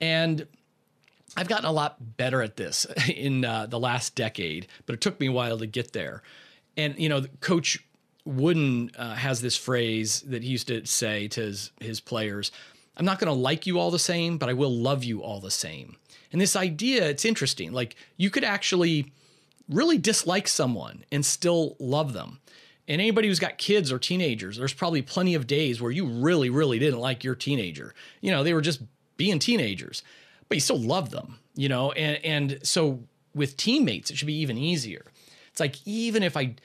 And 0.00 0.46
I've 1.36 1.48
gotten 1.48 1.66
a 1.66 1.72
lot 1.72 2.16
better 2.16 2.40
at 2.40 2.56
this 2.56 2.86
in 3.14 3.44
uh, 3.44 3.66
the 3.66 3.78
last 3.78 4.14
decade, 4.14 4.68
but 4.86 4.94
it 4.94 5.02
took 5.02 5.20
me 5.20 5.26
a 5.26 5.32
while 5.32 5.58
to 5.58 5.66
get 5.66 5.92
there. 5.92 6.22
And 6.78 6.98
you 6.98 7.10
know, 7.10 7.24
Coach 7.40 7.78
Wooden 8.24 8.92
uh, 8.96 9.16
has 9.16 9.42
this 9.42 9.58
phrase 9.58 10.22
that 10.22 10.42
he 10.42 10.48
used 10.48 10.68
to 10.68 10.86
say 10.86 11.28
to 11.28 11.42
his, 11.42 11.72
his 11.78 12.00
players 12.00 12.52
I'm 12.96 13.04
not 13.04 13.18
going 13.18 13.32
to 13.32 13.40
like 13.40 13.66
you 13.66 13.78
all 13.78 13.90
the 13.90 13.98
same, 13.98 14.38
but 14.38 14.48
I 14.48 14.52
will 14.52 14.72
love 14.72 15.04
you 15.04 15.22
all 15.22 15.40
the 15.40 15.50
same. 15.50 15.96
And 16.32 16.40
this 16.40 16.56
idea, 16.56 17.08
it's 17.08 17.24
interesting. 17.24 17.72
Like 17.72 17.96
you 18.16 18.30
could 18.30 18.44
actually 18.44 19.12
really 19.68 19.98
dislike 19.98 20.48
someone 20.48 21.04
and 21.10 21.24
still 21.24 21.76
love 21.78 22.12
them. 22.12 22.40
And 22.88 23.00
anybody 23.00 23.28
who's 23.28 23.38
got 23.38 23.56
kids 23.56 23.92
or 23.92 23.98
teenagers, 23.98 24.56
there's 24.56 24.74
probably 24.74 25.00
plenty 25.00 25.34
of 25.34 25.46
days 25.46 25.80
where 25.80 25.92
you 25.92 26.06
really, 26.06 26.50
really 26.50 26.78
didn't 26.78 26.98
like 26.98 27.22
your 27.22 27.36
teenager. 27.36 27.94
You 28.20 28.32
know, 28.32 28.42
they 28.42 28.52
were 28.52 28.60
just 28.60 28.82
being 29.16 29.38
teenagers, 29.38 30.02
but 30.48 30.56
you 30.56 30.60
still 30.60 30.80
love 30.80 31.10
them, 31.10 31.38
you 31.54 31.68
know? 31.68 31.92
And, 31.92 32.24
and 32.24 32.66
so 32.66 33.04
with 33.32 33.56
teammates, 33.56 34.10
it 34.10 34.16
should 34.16 34.26
be 34.26 34.40
even 34.40 34.58
easier. 34.58 35.06
It's 35.52 35.60
like, 35.60 35.76
even 35.86 36.24
if 36.24 36.36
I 36.36 36.56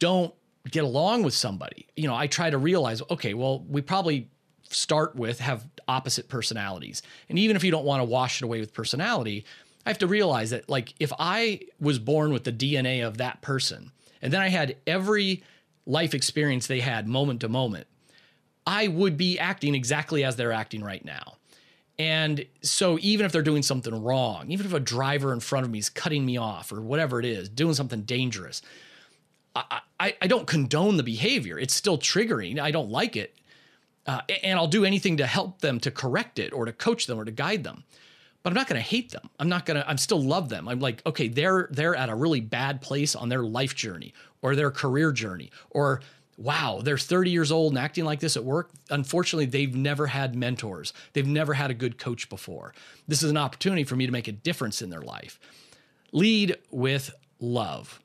don't 0.00 0.34
get 0.68 0.82
along 0.82 1.22
with 1.22 1.34
somebody, 1.34 1.86
you 1.96 2.08
know, 2.08 2.14
I 2.14 2.26
try 2.26 2.50
to 2.50 2.58
realize, 2.58 3.00
okay, 3.10 3.34
well, 3.34 3.60
we 3.60 3.82
probably 3.82 4.28
start 4.74 5.16
with 5.16 5.40
have 5.40 5.66
opposite 5.88 6.28
personalities. 6.28 7.02
And 7.28 7.38
even 7.38 7.56
if 7.56 7.64
you 7.64 7.70
don't 7.70 7.84
want 7.84 8.00
to 8.00 8.04
wash 8.04 8.40
it 8.40 8.44
away 8.44 8.60
with 8.60 8.72
personality, 8.72 9.44
I 9.84 9.90
have 9.90 9.98
to 9.98 10.06
realize 10.06 10.50
that 10.50 10.68
like 10.68 10.94
if 11.00 11.12
I 11.18 11.60
was 11.80 11.98
born 11.98 12.32
with 12.32 12.44
the 12.44 12.52
DNA 12.52 13.06
of 13.06 13.18
that 13.18 13.42
person 13.42 13.90
and 14.20 14.32
then 14.32 14.40
I 14.40 14.48
had 14.48 14.76
every 14.86 15.42
life 15.86 16.14
experience 16.14 16.66
they 16.66 16.80
had 16.80 17.08
moment 17.08 17.40
to 17.40 17.48
moment, 17.48 17.86
I 18.66 18.88
would 18.88 19.16
be 19.16 19.38
acting 19.38 19.74
exactly 19.74 20.24
as 20.24 20.36
they're 20.36 20.52
acting 20.52 20.82
right 20.82 21.04
now. 21.04 21.36
And 21.98 22.46
so 22.62 22.98
even 23.00 23.26
if 23.26 23.32
they're 23.32 23.42
doing 23.42 23.62
something 23.62 23.94
wrong, 24.02 24.50
even 24.50 24.66
if 24.66 24.72
a 24.72 24.80
driver 24.80 25.32
in 25.32 25.40
front 25.40 25.66
of 25.66 25.72
me 25.72 25.78
is 25.78 25.90
cutting 25.90 26.24
me 26.24 26.36
off 26.36 26.72
or 26.72 26.80
whatever 26.80 27.18
it 27.18 27.26
is, 27.26 27.48
doing 27.48 27.74
something 27.74 28.02
dangerous, 28.02 28.62
I, 29.54 29.80
I, 30.00 30.16
I 30.22 30.26
don't 30.26 30.46
condone 30.46 30.96
the 30.96 31.02
behavior. 31.02 31.58
It's 31.58 31.74
still 31.74 31.98
triggering. 31.98 32.58
I 32.58 32.70
don't 32.70 32.90
like 32.90 33.16
it. 33.16 33.36
Uh, 34.06 34.20
and 34.42 34.58
I'll 34.58 34.66
do 34.66 34.84
anything 34.84 35.18
to 35.18 35.26
help 35.26 35.60
them 35.60 35.78
to 35.80 35.90
correct 35.90 36.38
it 36.38 36.52
or 36.52 36.64
to 36.64 36.72
coach 36.72 37.06
them 37.06 37.20
or 37.20 37.24
to 37.24 37.30
guide 37.30 37.62
them. 37.64 37.84
But 38.42 38.50
I'm 38.50 38.56
not 38.56 38.66
going 38.66 38.82
to 38.82 38.88
hate 38.88 39.10
them. 39.10 39.28
I'm 39.38 39.48
not 39.48 39.66
going 39.66 39.76
to. 39.80 39.88
I'm 39.88 39.98
still 39.98 40.20
love 40.20 40.48
them. 40.48 40.68
I'm 40.68 40.80
like, 40.80 41.04
okay, 41.06 41.28
they're 41.28 41.68
they're 41.70 41.94
at 41.94 42.08
a 42.08 42.14
really 42.14 42.40
bad 42.40 42.80
place 42.80 43.14
on 43.14 43.28
their 43.28 43.44
life 43.44 43.76
journey 43.76 44.12
or 44.40 44.56
their 44.56 44.72
career 44.72 45.12
journey, 45.12 45.52
or 45.70 46.00
wow, 46.36 46.80
they're 46.82 46.98
30 46.98 47.30
years 47.30 47.52
old 47.52 47.72
and 47.72 47.78
acting 47.78 48.04
like 48.04 48.18
this 48.18 48.36
at 48.36 48.44
work. 48.44 48.70
Unfortunately, 48.90 49.46
they've 49.46 49.76
never 49.76 50.08
had 50.08 50.34
mentors. 50.34 50.92
They've 51.12 51.26
never 51.26 51.54
had 51.54 51.70
a 51.70 51.74
good 51.74 51.98
coach 51.98 52.28
before. 52.28 52.74
This 53.06 53.22
is 53.22 53.30
an 53.30 53.36
opportunity 53.36 53.84
for 53.84 53.94
me 53.96 54.06
to 54.06 54.12
make 54.12 54.28
a 54.28 54.32
difference 54.32 54.82
in 54.82 54.90
their 54.90 55.02
life. 55.02 55.38
Lead 56.10 56.56
with 56.70 57.14
love. 57.38 58.00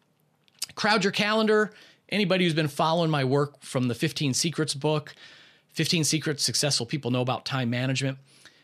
Crowd 0.76 1.04
your 1.04 1.12
calendar. 1.12 1.72
Anybody 2.10 2.46
who's 2.46 2.54
been 2.54 2.68
following 2.68 3.10
my 3.10 3.24
work 3.24 3.62
from 3.62 3.88
the 3.88 3.96
15 3.96 4.34
Secrets 4.34 4.74
book, 4.74 5.16
15 5.78 6.06
Secrets 6.06 6.44
Successful 6.44 6.88
People 6.88 7.12
Know 7.12 7.22
About 7.22 7.46
Time 7.46 7.70
Management. 7.70 8.18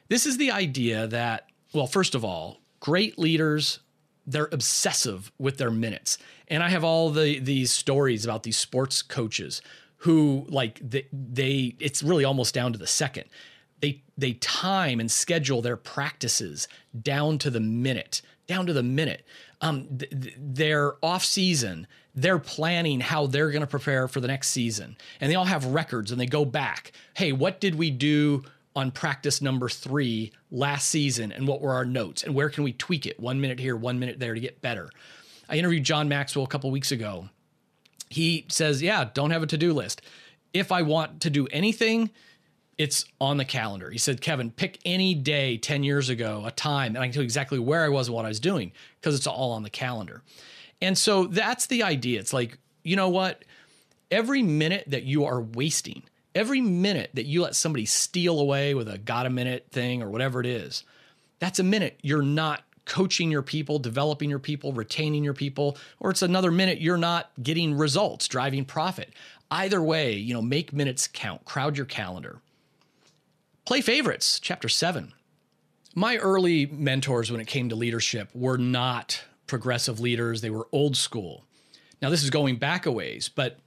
This 0.09 0.25
is 0.25 0.37
the 0.37 0.49
idea 0.49 1.05
that, 1.05 1.45
well, 1.71 1.85
first 1.85 2.15
of 2.15 2.25
all, 2.25 2.57
great 2.79 3.19
leaders, 3.19 3.81
they're 4.25 4.49
obsessive 4.51 5.31
with 5.37 5.57
their 5.57 5.69
minutes. 5.69 6.17
And 6.47 6.63
I 6.63 6.69
have 6.69 6.83
all 6.83 7.11
the 7.11 7.37
these 7.37 7.71
stories 7.71 8.25
about 8.25 8.41
these 8.41 8.57
sports 8.57 9.03
coaches 9.03 9.61
who 9.97 10.47
like 10.49 10.79
they, 10.81 11.05
they 11.13 11.75
it's 11.79 12.01
really 12.01 12.25
almost 12.25 12.55
down 12.55 12.73
to 12.73 12.79
the 12.79 12.87
second. 12.87 13.25
They 13.79 14.01
they 14.17 14.33
time 14.33 14.99
and 14.99 15.11
schedule 15.11 15.61
their 15.61 15.77
practices 15.77 16.67
down 16.99 17.37
to 17.39 17.51
the 17.51 17.59
minute, 17.59 18.23
down 18.47 18.65
to 18.65 18.73
the 18.73 18.81
minute. 18.81 19.23
Um, 19.63 19.97
th- 19.97 20.35
their 20.37 20.95
off 21.03 21.23
season 21.23 21.87
they're 22.15 22.39
planning 22.39 22.99
how 22.99 23.27
they're 23.27 23.49
going 23.49 23.61
to 23.61 23.67
prepare 23.67 24.07
for 24.07 24.21
the 24.21 24.27
next 24.27 24.49
season. 24.49 24.95
And 25.19 25.31
they 25.31 25.35
all 25.35 25.45
have 25.45 25.65
records 25.65 26.11
and 26.11 26.19
they 26.19 26.25
go 26.25 26.45
back. 26.45 26.91
Hey, 27.15 27.31
what 27.31 27.59
did 27.59 27.75
we 27.75 27.89
do 27.89 28.43
on 28.75 28.91
practice 28.91 29.41
number 29.41 29.69
three 29.69 30.31
last 30.51 30.89
season? 30.89 31.31
And 31.31 31.47
what 31.47 31.61
were 31.61 31.73
our 31.73 31.85
notes? 31.85 32.23
And 32.23 32.35
where 32.35 32.49
can 32.49 32.63
we 32.63 32.73
tweak 32.73 33.05
it? 33.05 33.19
One 33.19 33.41
minute 33.41 33.59
here, 33.59 33.75
one 33.75 33.99
minute 33.99 34.19
there 34.19 34.33
to 34.33 34.39
get 34.39 34.61
better. 34.61 34.89
I 35.49 35.57
interviewed 35.57 35.83
John 35.83 36.07
Maxwell 36.07 36.45
a 36.45 36.49
couple 36.49 36.69
weeks 36.71 36.91
ago. 36.91 37.29
He 38.09 38.45
says, 38.47 38.81
Yeah, 38.81 39.09
don't 39.13 39.31
have 39.31 39.43
a 39.43 39.47
to 39.47 39.57
do 39.57 39.73
list. 39.73 40.01
If 40.53 40.71
I 40.71 40.83
want 40.83 41.21
to 41.21 41.31
do 41.31 41.47
anything, 41.47 42.11
it's 42.77 43.05
on 43.21 43.37
the 43.37 43.45
calendar. 43.45 43.89
He 43.89 43.97
said, 43.97 44.21
Kevin, 44.21 44.51
pick 44.51 44.79
any 44.85 45.13
day 45.13 45.57
10 45.57 45.83
years 45.83 46.09
ago, 46.09 46.43
a 46.45 46.51
time, 46.51 46.95
and 46.95 46.99
I 46.99 47.05
can 47.05 47.13
tell 47.13 47.21
you 47.21 47.25
exactly 47.25 47.59
where 47.59 47.83
I 47.83 47.89
was 47.89 48.07
and 48.07 48.15
what 48.15 48.25
I 48.25 48.29
was 48.29 48.39
doing 48.39 48.71
because 48.99 49.15
it's 49.15 49.27
all 49.27 49.51
on 49.51 49.63
the 49.63 49.69
calendar. 49.69 50.21
And 50.81 50.97
so 50.97 51.25
that's 51.25 51.67
the 51.67 51.83
idea. 51.83 52.19
It's 52.19 52.33
like, 52.33 52.57
you 52.83 52.95
know 52.95 53.09
what? 53.09 53.45
Every 54.11 54.41
minute 54.41 54.85
that 54.87 55.03
you 55.03 55.25
are 55.25 55.41
wasting, 55.41 56.03
every 56.35 56.61
minute 56.61 57.11
that 57.13 57.25
you 57.25 57.41
let 57.41 57.55
somebody 57.55 57.85
steal 57.85 58.39
away 58.39 58.73
with 58.73 58.87
a 58.87 58.97
got 58.97 59.25
a 59.25 59.29
minute 59.29 59.67
thing 59.71 60.01
or 60.01 60.09
whatever 60.09 60.39
it 60.39 60.45
is, 60.45 60.83
that's 61.39 61.59
a 61.59 61.63
minute 61.63 61.99
you're 62.01 62.21
not 62.21 62.63
coaching 62.85 63.31
your 63.31 63.41
people, 63.41 63.79
developing 63.79 64.29
your 64.29 64.39
people, 64.39 64.73
retaining 64.73 65.23
your 65.23 65.33
people, 65.33 65.77
or 65.99 66.11
it's 66.11 66.21
another 66.21 66.51
minute 66.51 66.81
you're 66.81 66.97
not 66.97 67.31
getting 67.41 67.77
results, 67.77 68.27
driving 68.27 68.65
profit. 68.65 69.13
Either 69.49 69.81
way, 69.81 70.13
you 70.13 70.33
know, 70.33 70.41
make 70.41 70.73
minutes 70.73 71.07
count, 71.07 71.45
crowd 71.45 71.77
your 71.77 71.85
calendar. 71.85 72.39
Play 73.65 73.79
favorites, 73.79 74.41
chapter 74.41 74.67
seven. 74.67 75.13
My 75.95 76.17
early 76.17 76.65
mentors 76.65 77.31
when 77.31 77.39
it 77.39 77.47
came 77.47 77.69
to 77.69 77.75
leadership 77.75 78.29
were 78.33 78.57
not 78.57 79.23
progressive 79.47 80.01
leaders, 80.01 80.41
they 80.41 80.49
were 80.49 80.67
old 80.73 80.97
school. 80.97 81.45
Now, 82.01 82.09
this 82.09 82.23
is 82.23 82.29
going 82.29 82.57
back 82.57 82.85
a 82.85 82.91
ways, 82.91 83.29
but 83.29 83.59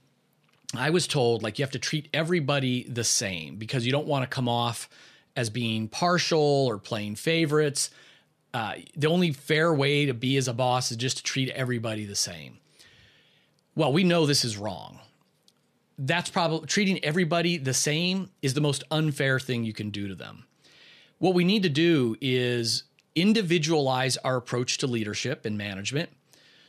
I 0.75 0.91
was 0.91 1.07
told 1.07 1.41
like 1.41 1.57
you 1.57 1.63
have 1.63 1.71
to 1.71 1.79
treat 1.79 2.09
everybody 2.13 2.83
the 2.83 3.03
same 3.03 3.55
because 3.55 3.87
you 3.87 3.91
don't 3.91 4.05
want 4.05 4.21
to 4.21 4.27
come 4.27 4.47
off 4.47 4.87
as 5.35 5.49
being 5.49 5.87
partial 5.87 6.65
or 6.67 6.77
playing 6.77 7.15
favorites. 7.15 7.89
Uh, 8.53 8.73
the 8.95 9.07
only 9.07 9.31
fair 9.31 9.73
way 9.73 10.05
to 10.05 10.13
be 10.13 10.37
as 10.37 10.47
a 10.47 10.53
boss 10.53 10.91
is 10.91 10.97
just 10.97 11.17
to 11.17 11.23
treat 11.23 11.49
everybody 11.49 12.05
the 12.05 12.15
same. 12.15 12.59
Well, 13.75 13.93
we 13.93 14.03
know 14.03 14.27
this 14.27 14.45
is 14.45 14.57
wrong. 14.57 14.99
That's 15.97 16.29
probably 16.29 16.67
treating 16.67 17.03
everybody 17.03 17.57
the 17.57 17.73
same 17.73 18.29
is 18.41 18.53
the 18.53 18.61
most 18.61 18.83
unfair 18.91 19.39
thing 19.39 19.63
you 19.63 19.73
can 19.73 19.89
do 19.89 20.07
to 20.07 20.15
them. 20.15 20.45
What 21.17 21.33
we 21.33 21.43
need 21.43 21.63
to 21.63 21.69
do 21.69 22.15
is 22.21 22.83
individualize 23.15 24.17
our 24.17 24.37
approach 24.37 24.77
to 24.77 24.87
leadership 24.87 25.45
and 25.45 25.57
management. 25.57 26.09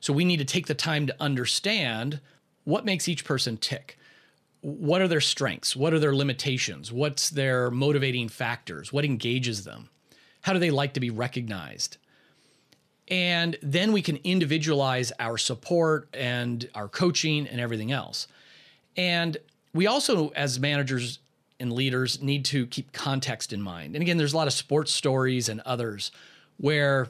So 0.00 0.12
we 0.12 0.24
need 0.24 0.38
to 0.38 0.44
take 0.44 0.66
the 0.66 0.74
time 0.74 1.06
to 1.06 1.16
understand 1.20 2.20
what 2.64 2.86
makes 2.86 3.08
each 3.08 3.24
person 3.24 3.58
tick. 3.58 3.98
What 4.62 5.02
are 5.02 5.08
their 5.08 5.20
strengths? 5.20 5.76
What 5.76 5.92
are 5.92 5.98
their 5.98 6.14
limitations? 6.14 6.90
What's 6.90 7.28
their 7.28 7.70
motivating 7.70 8.28
factors? 8.28 8.92
What 8.92 9.04
engages 9.04 9.64
them? 9.64 9.90
How 10.42 10.52
do 10.52 10.58
they 10.58 10.70
like 10.70 10.94
to 10.94 11.00
be 11.00 11.10
recognized? 11.10 11.98
And 13.08 13.56
then 13.62 13.92
we 13.92 14.02
can 14.02 14.18
individualize 14.24 15.12
our 15.18 15.38
support 15.38 16.08
and 16.14 16.68
our 16.74 16.88
coaching 16.88 17.46
and 17.46 17.60
everything 17.60 17.92
else. 17.92 18.26
And 18.98 19.36
we 19.72 19.86
also, 19.86 20.30
as 20.30 20.58
managers 20.58 21.20
and 21.60 21.72
leaders, 21.72 22.20
need 22.20 22.44
to 22.46 22.66
keep 22.66 22.92
context 22.92 23.52
in 23.52 23.62
mind. 23.62 23.94
And 23.94 24.02
again, 24.02 24.18
there's 24.18 24.34
a 24.34 24.36
lot 24.36 24.48
of 24.48 24.52
sports 24.52 24.92
stories 24.92 25.48
and 25.48 25.60
others 25.60 26.10
where 26.58 27.08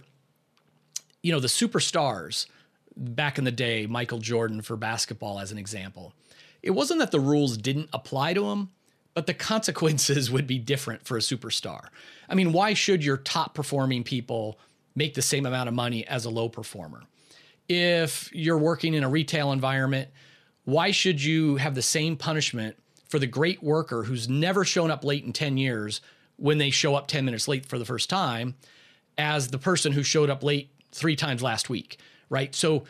you 1.23 1.33
know 1.33 1.41
the 1.41 1.49
superstars 1.49 2.47
back 2.97 3.39
in 3.39 3.45
the 3.45 3.51
day, 3.51 3.87
Michael 3.87 4.19
Jordan 4.19 4.61
for 4.61 4.77
basketball 4.77 5.41
as 5.41 5.51
an 5.51 5.59
example. 5.59 6.13
It 6.63 6.71
wasn't 6.71 7.01
that 7.01 7.11
the 7.11 7.21
rules 7.21 7.57
didn't 7.57 7.89
apply 7.93 8.35
to 8.35 8.51
him, 8.51 8.71
but 9.15 9.27
the 9.27 9.35
consequences 9.53 10.31
would 10.31 10.47
be 10.47 10.59
different 10.59 11.07
for 11.07 11.17
a 11.17 11.21
superstar. 11.21 11.89
I 12.29 12.35
mean, 12.35 12.53
why 12.53 12.75
should 12.75 13.05
your 13.05 13.17
top 13.17 13.55
performing 13.55 14.05
people 14.05 14.59
make 14.95 15.15
the 15.15 15.23
same 15.23 15.47
amount 15.47 15.69
of 15.69 15.75
money 15.75 16.07
as 16.07 16.25
a 16.25 16.31
low 16.31 16.49
performer? 16.49 17.03
If 17.69 18.31
you're 18.35 18.59
working 18.59 18.95
in 18.95 19.05
a 19.05 19.09
retail 19.09 19.53
environment, 19.53 20.09
why 20.69 20.91
should 20.91 21.25
you 21.25 21.57
have 21.57 21.75
the 21.75 21.81
same 21.81 22.15
punishment 22.15 22.77
for 23.09 23.19
the 23.19 23.27
great 23.27 23.63
worker 23.63 24.03
who's 24.03 24.29
never 24.29 24.67
shown 24.67 24.91
up 24.91 25.03
late 25.03 25.25
in 25.25 25.33
10 25.33 25.57
years 25.57 26.03
when 26.37 26.59
they 26.59 26.69
show 26.69 26.95
up 26.95 27.09
10 27.09 27.25
minutes 27.25 27.49
late 27.49 27.65
for 27.65 27.79
the 27.79 27.87
first 27.87 28.11
time 28.11 28.55
as 29.17 29.49
the 29.49 29.57
person 29.57 29.93
who 29.93 30.03
showed 30.03 30.29
up 30.29 30.43
late 30.43 30.69
three 30.93 31.17
times 31.17 31.43
last 31.43 31.71
week, 31.71 31.97
right? 32.29 32.55
So 32.55 32.85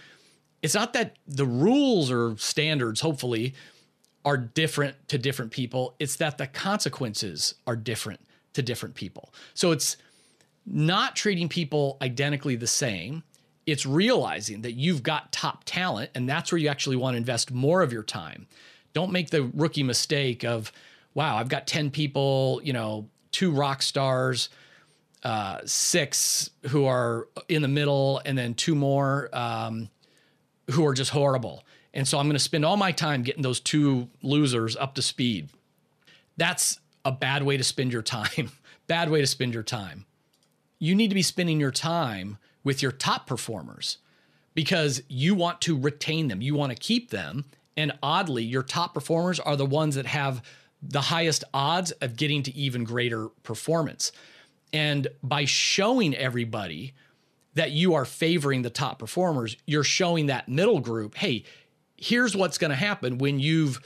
it's 0.61 0.75
not 0.75 0.93
that 0.95 1.19
the 1.29 1.47
rules 1.47 2.11
or 2.11 2.37
standards, 2.37 3.01
hopefully, 3.01 3.55
are 4.25 4.37
different 4.37 4.97
to 5.11 5.17
different 5.17 5.53
people. 5.53 5.95
It's 6.01 6.17
that 6.17 6.37
the 6.37 6.49
consequences 6.49 7.55
are 7.65 7.77
different 7.77 8.19
to 8.55 8.63
different 8.63 8.97
people. 8.97 9.33
So 9.55 9.71
it's 9.71 9.97
not 10.67 11.15
treating 11.15 11.49
people 11.49 11.97
identically 12.03 12.57
the 12.57 12.67
same. 12.67 13.23
It's 13.69 13.85
realizing 13.85 14.63
that 14.63 14.73
you've 14.73 15.03
got 15.03 15.31
top 15.31 15.63
talent, 15.65 16.11
and 16.15 16.29
that's 16.29 16.51
where 16.51 16.59
you 16.59 16.69
actually 16.69 16.97
want 16.97 17.15
to 17.15 17.19
invest 17.19 17.51
more 17.53 17.83
of 17.83 17.93
your 17.93 18.03
time. 18.03 18.47
Don't 18.95 19.13
make 19.13 19.31
the 19.31 19.43
rookie 19.43 19.83
mistake 19.83 20.45
of, 20.45 20.73
wow, 21.15 21.37
I've 21.37 21.49
got 21.49 21.67
10 21.67 21.91
people, 21.91 22.61
you 22.65 22.73
know, 22.73 23.09
two 23.31 23.51
rock 23.51 23.83
stars 23.83 24.49
uh, 25.23 25.61
six 25.65 26.51
who 26.69 26.87
are 26.87 27.29
in 27.49 27.63
the 27.63 27.69
middle, 27.69 28.23
and 28.25 28.39
then 28.39 28.55
two 28.55 28.75
more 28.75 29.29
um, 29.33 29.89
who 30.71 30.87
are 30.87 30.95
just 30.95 31.11
horrible. 31.11 31.65
And 31.93 32.07
so 32.07 32.19
I'm 32.19 32.27
going 32.27 32.37
to 32.37 32.39
spend 32.39 32.65
all 32.65 32.77
my 32.77 32.93
time 32.93 33.23
getting 33.23 33.43
those 33.43 33.61
two 33.61 34.09
losers 34.23 34.77
up 34.77 34.95
to 34.95 35.03
speed. 35.03 35.49
That's 36.37 36.79
a 37.05 37.13
bad 37.13 37.43
way 37.43 37.57
to 37.57 37.65
spend 37.65 37.93
your 37.93 38.03
time. 38.03 38.53
bad 38.87 39.11
way 39.11 39.21
to 39.21 39.27
spend 39.27 39.55
your 39.55 39.63
time. 39.63 40.07
You 40.79 40.95
need 40.95 41.09
to 41.09 41.15
be 41.15 41.23
spending 41.23 41.59
your 41.59 41.73
time 41.73 42.39
with 42.65 42.83
your 42.83 42.93
top 42.93 43.27
performers 43.27 43.99
because 44.55 45.03
you 45.09 45.35
want 45.35 45.61
to 45.63 45.79
retain 45.79 46.29
them, 46.29 46.43
you 46.43 46.55
want 46.55 46.73
to 46.73 46.79
keep 46.79 47.11
them. 47.11 47.45
And 47.77 47.93
oddly, 48.03 48.43
your 48.43 48.65
top 48.65 48.95
performers 48.95 49.39
are 49.39 49.57
the 49.57 49.67
ones 49.67 49.95
that 49.95 50.07
have 50.07 50.43
the 50.83 51.01
highest 51.01 51.45
odds 51.55 51.93
of 51.93 52.17
getting 52.17 52.43
to 52.45 52.55
even 52.55 52.85
greater 52.85 53.29
performance. 53.43 54.11
And 54.73 55.09
by 55.23 55.45
showing 55.45 56.15
everybody 56.15 56.95
that 57.55 57.71
you 57.71 57.95
are 57.95 58.05
favoring 58.05 58.63
the 58.63 58.71
top 58.71 58.99
performers, 58.99 59.57
you're 59.67 59.85
showing 59.85 60.27
that 60.27 60.49
middle 60.49 60.81
group, 60.81 61.17
hey, 61.17 61.45
here's 61.97 62.37
what's 62.37 62.59
going 62.59 62.71
to 62.71 62.77
happen 62.77 63.19
when 63.19 63.41
you've 63.41 63.81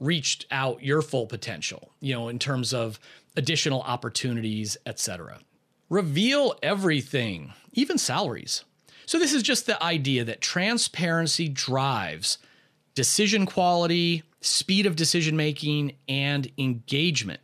reached 0.00 0.46
out 0.50 0.82
your 0.82 1.02
full 1.02 1.26
potential, 1.26 1.90
you 2.00 2.14
know, 2.14 2.28
in 2.28 2.38
terms 2.38 2.72
of 2.72 3.00
additional 3.36 3.82
opportunities, 3.82 4.76
etc. 4.86 5.38
Reveal 5.90 6.54
everything, 6.62 7.52
even 7.78 7.98
salaries. 7.98 8.64
So 9.06 9.18
this 9.18 9.32
is 9.32 9.42
just 9.42 9.66
the 9.66 9.82
idea 9.82 10.24
that 10.24 10.40
transparency 10.40 11.48
drives 11.48 12.38
decision 12.94 13.46
quality, 13.46 14.24
speed 14.40 14.84
of 14.84 14.96
decision 14.96 15.36
making, 15.36 15.92
and 16.08 16.50
engagement. 16.58 17.40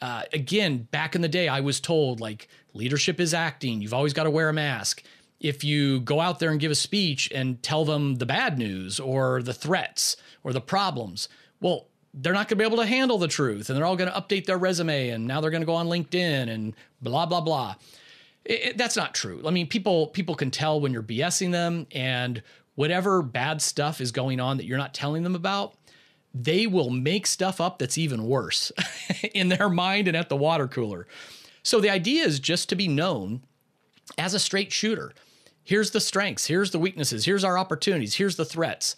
Uh, 0.00 0.22
again, 0.32 0.88
back 0.90 1.14
in 1.14 1.20
the 1.20 1.28
day, 1.28 1.48
I 1.48 1.60
was 1.60 1.80
told 1.80 2.20
like 2.20 2.48
leadership 2.74 3.20
is 3.20 3.32
acting. 3.32 3.80
You've 3.80 3.94
always 3.94 4.12
got 4.12 4.24
to 4.24 4.30
wear 4.30 4.48
a 4.48 4.52
mask. 4.52 5.02
If 5.40 5.62
you 5.62 6.00
go 6.00 6.20
out 6.20 6.40
there 6.40 6.50
and 6.50 6.58
give 6.58 6.72
a 6.72 6.76
speech 6.76 7.30
and 7.32 7.62
tell 7.62 7.84
them 7.84 8.16
the 8.16 8.26
bad 8.26 8.58
news 8.58 8.98
or 8.98 9.40
the 9.40 9.54
threats 9.54 10.16
or 10.42 10.52
the 10.52 10.60
problems, 10.60 11.28
well, 11.60 11.86
they're 12.12 12.32
not 12.32 12.48
going 12.48 12.58
to 12.58 12.64
be 12.64 12.66
able 12.66 12.82
to 12.82 12.86
handle 12.86 13.18
the 13.18 13.28
truth 13.28 13.70
and 13.70 13.78
they're 13.78 13.86
all 13.86 13.96
going 13.96 14.10
to 14.10 14.20
update 14.20 14.46
their 14.46 14.58
resume 14.58 15.10
and 15.10 15.26
now 15.26 15.40
they're 15.40 15.50
going 15.50 15.62
to 15.62 15.66
go 15.66 15.74
on 15.74 15.86
LinkedIn 15.86 16.48
and 16.48 16.74
blah 17.00 17.26
blah 17.26 17.40
blah. 17.40 17.76
It, 18.48 18.78
that's 18.78 18.96
not 18.96 19.14
true. 19.14 19.42
I 19.46 19.50
mean, 19.50 19.66
people 19.66 20.08
people 20.08 20.34
can 20.34 20.50
tell 20.50 20.80
when 20.80 20.92
you're 20.92 21.02
BSing 21.02 21.52
them 21.52 21.86
and 21.92 22.42
whatever 22.74 23.22
bad 23.22 23.60
stuff 23.60 24.00
is 24.00 24.10
going 24.10 24.40
on 24.40 24.56
that 24.56 24.64
you're 24.64 24.78
not 24.78 24.94
telling 24.94 25.22
them 25.22 25.34
about, 25.34 25.74
they 26.32 26.66
will 26.66 26.90
make 26.90 27.26
stuff 27.26 27.60
up 27.60 27.78
that's 27.78 27.98
even 27.98 28.24
worse 28.26 28.72
in 29.34 29.48
their 29.48 29.68
mind 29.68 30.08
and 30.08 30.16
at 30.16 30.28
the 30.28 30.36
water 30.36 30.66
cooler. 30.66 31.06
So 31.62 31.80
the 31.80 31.90
idea 31.90 32.24
is 32.24 32.40
just 32.40 32.68
to 32.70 32.76
be 32.76 32.88
known 32.88 33.42
as 34.16 34.32
a 34.32 34.38
straight 34.38 34.72
shooter. 34.72 35.12
Here's 35.62 35.90
the 35.90 36.00
strengths, 36.00 36.46
here's 36.46 36.70
the 36.70 36.78
weaknesses, 36.78 37.26
here's 37.26 37.44
our 37.44 37.58
opportunities, 37.58 38.14
here's 38.14 38.36
the 38.36 38.44
threats. 38.44 38.96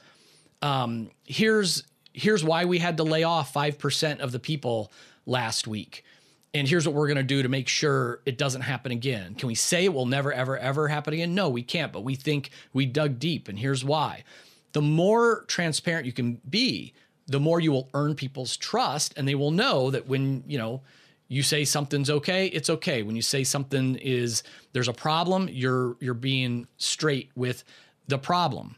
Um, 0.62 1.10
here's 1.24 1.82
here's 2.12 2.44
why 2.44 2.64
we 2.64 2.78
had 2.78 2.96
to 2.98 3.04
lay 3.04 3.22
off 3.22 3.54
5% 3.54 4.18
of 4.18 4.32
the 4.32 4.40
people 4.40 4.92
last 5.26 5.66
week. 5.66 6.04
And 6.52 6.66
here's 6.66 6.86
what 6.86 6.96
we're 6.96 7.06
going 7.06 7.16
to 7.16 7.22
do 7.22 7.42
to 7.42 7.48
make 7.48 7.68
sure 7.68 8.22
it 8.26 8.36
doesn't 8.36 8.62
happen 8.62 8.90
again. 8.90 9.34
Can 9.34 9.46
we 9.46 9.54
say 9.54 9.84
it 9.84 9.94
will 9.94 10.06
never, 10.06 10.32
ever, 10.32 10.58
ever 10.58 10.88
happen 10.88 11.14
again? 11.14 11.34
No, 11.34 11.48
we 11.48 11.62
can't, 11.62 11.92
but 11.92 12.02
we 12.02 12.16
think 12.16 12.50
we 12.72 12.86
dug 12.86 13.20
deep, 13.20 13.48
and 13.48 13.58
here's 13.58 13.84
why. 13.84 14.24
The 14.72 14.82
more 14.82 15.44
transparent 15.46 16.06
you 16.06 16.12
can 16.12 16.40
be, 16.48 16.92
the 17.26 17.38
more 17.38 17.60
you 17.60 17.70
will 17.70 17.88
earn 17.94 18.16
people's 18.16 18.56
trust, 18.56 19.14
and 19.16 19.28
they 19.28 19.36
will 19.36 19.52
know 19.52 19.92
that 19.92 20.08
when, 20.08 20.42
you 20.46 20.58
know, 20.58 20.82
you 21.28 21.44
say 21.44 21.64
something's 21.64 22.10
okay, 22.10 22.48
it's 22.48 22.68
okay. 22.68 23.04
When 23.04 23.14
you 23.14 23.22
say 23.22 23.44
something 23.44 23.94
is 23.96 24.42
there's 24.72 24.88
a 24.88 24.92
problem, 24.92 25.48
you're 25.48 25.96
you're 26.00 26.12
being 26.12 26.66
straight 26.76 27.30
with 27.36 27.62
the 28.08 28.18
problem. 28.18 28.74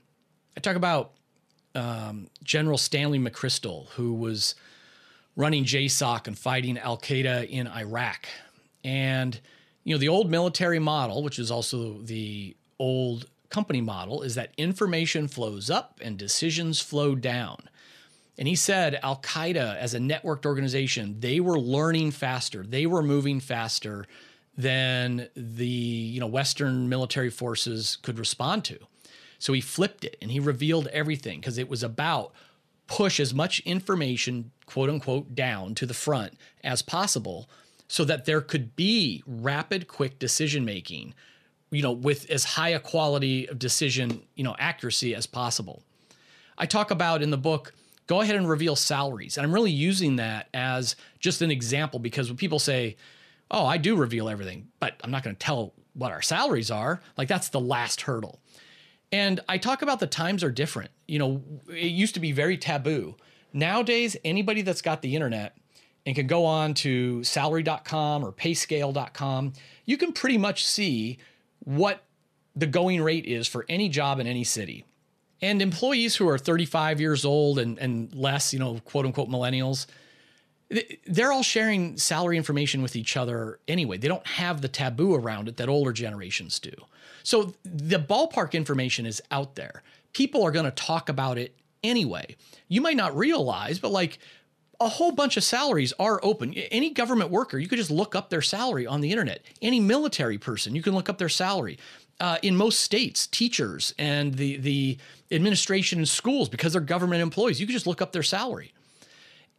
I 0.54 0.61
talk 0.61 0.76
about 0.76 1.12
um, 1.74 2.28
General 2.44 2.76
Stanley 2.76 3.18
McChrystal, 3.18 3.88
who 3.92 4.12
was 4.12 4.54
running 5.37 5.64
JSOC 5.64 6.27
and 6.27 6.38
fighting 6.38 6.79
Al 6.79 6.99
Qaeda 6.99 7.49
in 7.49 7.66
Iraq. 7.66 8.29
And, 8.85 9.38
you 9.85 9.95
know, 9.95 9.99
the 9.99 10.09
old 10.09 10.31
military 10.31 10.79
model, 10.79 11.23
which 11.23 11.38
is 11.38 11.51
also 11.51 12.01
the 12.03 12.57
old 12.79 13.27
company 13.49 13.81
model, 13.81 14.23
is 14.23 14.35
that 14.35 14.53
information 14.57 15.29
flows 15.29 15.71
up 15.71 16.01
and 16.03 16.18
decisions 16.18 16.81
flow 16.81 17.14
down. 17.14 17.68
And 18.38 18.49
he 18.49 18.57
said 18.57 18.99
Al 19.03 19.16
Qaeda, 19.16 19.77
as 19.77 19.95
a 19.95 19.99
networked 19.99 20.47
organization, 20.47 21.21
they 21.21 21.40
were 21.40 21.59
learning 21.59 22.11
faster, 22.12 22.62
they 22.62 22.87
were 22.87 23.03
moving 23.03 23.40
faster 23.40 24.07
than 24.57 25.29
the 25.35 25.66
you 25.66 26.21
know 26.21 26.27
Western 26.27 26.88
military 26.88 27.31
forces 27.31 27.99
could 28.03 28.18
respond 28.18 28.64
to. 28.64 28.79
So 29.38 29.53
he 29.53 29.61
flipped 29.61 30.05
it 30.05 30.16
and 30.23 30.31
he 30.31 30.40
revealed 30.40 30.87
everything 30.88 31.40
because 31.40 31.59
it 31.59 31.68
was 31.68 31.83
about 31.83 32.33
push 32.92 33.18
as 33.18 33.33
much 33.33 33.61
information, 33.61 34.50
quote 34.66 34.90
unquote, 34.90 35.35
down 35.35 35.74
to 35.74 35.87
the 35.87 35.94
front 35.94 36.35
as 36.62 36.83
possible 36.83 37.48
so 37.88 38.05
that 38.05 38.26
there 38.26 38.42
could 38.42 38.76
be 38.76 39.22
rapid, 39.26 39.88
quick 39.88 40.18
decision 40.18 40.62
making, 40.62 41.14
you 41.70 41.81
know, 41.81 41.90
with 41.90 42.28
as 42.28 42.44
high 42.44 42.68
a 42.68 42.78
quality 42.78 43.48
of 43.48 43.59
decision, 43.59 44.22
you 44.35 44.44
know, 44.44 44.55
accuracy 44.59 45.14
as 45.14 45.26
possible. 45.26 45.83
I 46.59 46.66
talk 46.66 46.90
about 46.90 47.22
in 47.22 47.31
the 47.31 47.38
book, 47.38 47.72
go 48.07 48.20
ahead 48.20 48.37
and 48.37 48.46
reveal 48.46 48.76
salaries. 48.76 49.38
And 49.38 49.46
I'm 49.46 49.55
really 49.55 49.70
using 49.70 50.16
that 50.16 50.50
as 50.52 50.94
just 51.18 51.40
an 51.40 51.50
example 51.50 51.98
because 51.98 52.28
when 52.28 52.37
people 52.37 52.59
say, 52.59 52.96
oh, 53.50 53.64
I 53.64 53.78
do 53.78 53.96
reveal 53.96 54.28
everything, 54.28 54.68
but 54.81 55.00
I'm 55.02 55.11
not 55.11 55.22
going 55.22 55.35
to 55.35 55.40
tell 55.40 55.72
what 55.94 56.12
our 56.12 56.22
salaries 56.22 56.70
are, 56.70 57.00
like 57.16 57.28
that's 57.28 57.48
the 57.48 57.61
last 57.61 58.02
hurdle. 58.02 58.38
And 59.12 59.40
I 59.48 59.59
talk 59.59 59.83
about 59.83 60.01
the 60.01 60.07
times 60.07 60.42
are 60.42 60.51
different. 60.51 60.90
You 61.07 61.18
know, 61.18 61.42
it 61.68 61.90
used 61.92 62.14
to 62.14 62.20
be 62.20 62.33
very 62.33 62.57
taboo. 62.57 63.16
Nowadays, 63.53 64.16
anybody 64.25 64.62
that's 64.62 64.81
got 64.81 65.03
the 65.03 65.14
internet 65.14 65.57
and 66.07 66.16
can 66.16 66.27
go 66.27 66.46
on 66.46 66.72
to 66.75 67.22
salary.com 67.22 68.25
or 68.25 68.33
payscale.com, 68.33 69.53
you 69.85 69.98
can 69.98 70.12
pretty 70.12 70.38
much 70.38 70.66
see 70.66 71.18
what 71.61 72.03
the 72.57 72.66
going 72.66 73.03
rate 73.03 73.27
is 73.27 73.46
for 73.46 73.66
any 73.68 73.88
job 73.88 74.18
in 74.18 74.27
any 74.27 74.44
city. 74.44 74.85
And 75.42 75.61
employees 75.61 76.16
who 76.16 76.29
are 76.29 76.38
35 76.38 77.01
years 77.01 77.25
old 77.25 77.59
and, 77.59 77.79
and 77.79 78.14
less, 78.14 78.53
you 78.53 78.59
know, 78.59 78.81
quote 78.85 79.05
unquote 79.05 79.29
millennials, 79.29 79.87
they're 81.06 81.32
all 81.32 81.42
sharing 81.42 81.96
salary 81.96 82.37
information 82.37 82.82
with 82.82 82.96
each 82.96 83.16
other 83.16 83.58
anyway. 83.68 83.98
They 83.98 84.08
don't 84.08 84.26
have 84.26 84.61
the 84.61 84.68
taboo 84.68 85.14
around 85.14 85.48
it 85.48 85.56
that 85.58 85.68
older 85.68 85.92
generations 85.92 86.58
do. 86.58 86.72
So 87.22 87.54
the 87.64 87.98
ballpark 87.98 88.52
information 88.52 89.06
is 89.06 89.22
out 89.30 89.54
there. 89.54 89.82
People 90.12 90.42
are 90.44 90.50
going 90.50 90.64
to 90.64 90.70
talk 90.70 91.08
about 91.08 91.38
it 91.38 91.54
anyway. 91.82 92.37
You 92.68 92.80
might 92.80 92.96
not 92.96 93.16
realize, 93.16 93.78
but 93.78 93.90
like 93.90 94.18
a 94.80 94.88
whole 94.88 95.12
bunch 95.12 95.37
of 95.37 95.44
salaries 95.44 95.92
are 95.98 96.20
open. 96.22 96.54
Any 96.54 96.90
government 96.90 97.30
worker, 97.30 97.58
you 97.58 97.68
could 97.68 97.78
just 97.78 97.90
look 97.90 98.14
up 98.14 98.30
their 98.30 98.42
salary 98.42 98.87
on 98.87 99.00
the 99.00 99.11
internet. 99.11 99.42
Any 99.61 99.80
military 99.80 100.38
person, 100.38 100.74
you 100.74 100.82
can 100.82 100.94
look 100.94 101.08
up 101.08 101.18
their 101.18 101.28
salary. 101.28 101.78
Uh, 102.20 102.38
in 102.42 102.56
most 102.56 102.80
states, 102.80 103.26
teachers 103.26 103.94
and 103.98 104.35
the 104.35 104.56
the 104.58 104.98
administration 105.30 105.98
in 105.98 106.06
schools, 106.06 106.48
because 106.48 106.72
they're 106.72 106.80
government 106.80 107.22
employees, 107.22 107.61
you 107.61 107.66
can 107.66 107.72
just 107.72 107.87
look 107.87 108.02
up 108.02 108.12
their 108.12 108.22
salary. 108.22 108.72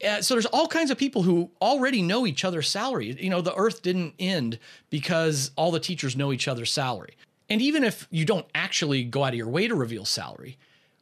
Uh, 0.03 0.21
so 0.21 0.33
there's 0.33 0.45
all 0.47 0.67
kinds 0.67 0.91
of 0.91 0.97
people 0.97 1.23
who 1.23 1.49
already 1.61 2.01
know 2.01 2.27
each 2.27 2.43
other's 2.43 2.69
salary. 2.69 3.15
You 3.19 3.29
know, 3.29 3.41
the 3.41 3.55
earth 3.55 3.81
didn't 3.81 4.15
end 4.19 4.59
because 4.89 5.51
all 5.55 5.71
the 5.71 5.79
teachers 5.79 6.15
know 6.15 6.33
each 6.33 6.47
other's 6.47 6.71
salary. 6.71 7.15
And 7.49 7.61
even 7.61 7.83
if 7.83 8.07
you 8.09 8.25
don't 8.25 8.45
actually 8.55 9.03
go 9.03 9.23
out 9.23 9.33
of 9.33 9.37
your 9.37 9.47
way 9.47 9.67
to 9.67 9.75
reveal 9.75 10.05
salary, 10.05 10.57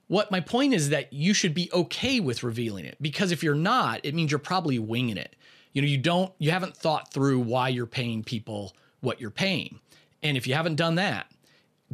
what 0.08 0.32
my 0.32 0.42
point 0.42 0.74
is 0.74 0.90
that 0.90 1.14
you 1.14 1.34
should 1.34 1.54
be 1.54 1.70
okay 1.72 2.20
with 2.20 2.44
revealing 2.44 2.84
it 2.86 2.98
because 3.00 3.32
if 3.32 3.44
you're 3.44 3.56
not, 3.56 4.02
it 4.04 4.14
means 4.14 4.32
you're 4.32 4.40
probably 4.40 4.78
winging 4.78 5.18
it. 5.18 5.36
You 5.74 5.82
know, 5.82 5.88
you 5.88 5.98
don't 5.98 6.34
you 6.38 6.52
haven't 6.52 6.76
thought 6.76 7.14
through 7.14 7.40
why 7.40 7.70
you're 7.70 7.86
paying 7.86 8.24
people 8.24 8.76
what 9.00 9.22
you're 9.22 9.30
paying. 9.30 9.80
And 10.22 10.36
if 10.36 10.46
you 10.46 10.54
haven't 10.54 10.76
done 10.76 10.96
that, 10.96 11.32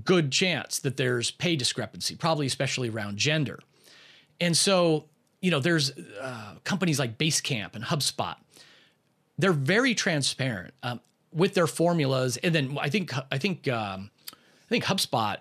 good 0.03 0.31
chance 0.31 0.79
that 0.79 0.97
there's 0.97 1.31
pay 1.31 1.55
discrepancy, 1.55 2.15
probably 2.15 2.47
especially 2.47 2.89
around 2.89 3.17
gender. 3.17 3.59
And 4.39 4.55
so, 4.55 5.05
you 5.47 5.51
know, 5.51 5.61
there's 5.61 5.93
uh, 6.21 6.55
companies 6.65 6.99
like 6.99 7.17
Basecamp 7.17 7.73
and 7.73 7.85
HubSpot. 7.85 8.35
They're 9.37 9.53
very 9.53 9.95
transparent 9.95 10.73
um, 10.83 10.99
with 11.31 11.53
their 11.53 11.67
formulas, 11.67 12.35
and 12.43 12.53
then 12.53 12.77
I 12.81 12.89
think 12.89 13.13
I 13.31 13.37
think 13.37 13.65
um, 13.69 14.11
I 14.29 14.67
think 14.67 14.83
HubSpot 14.83 15.37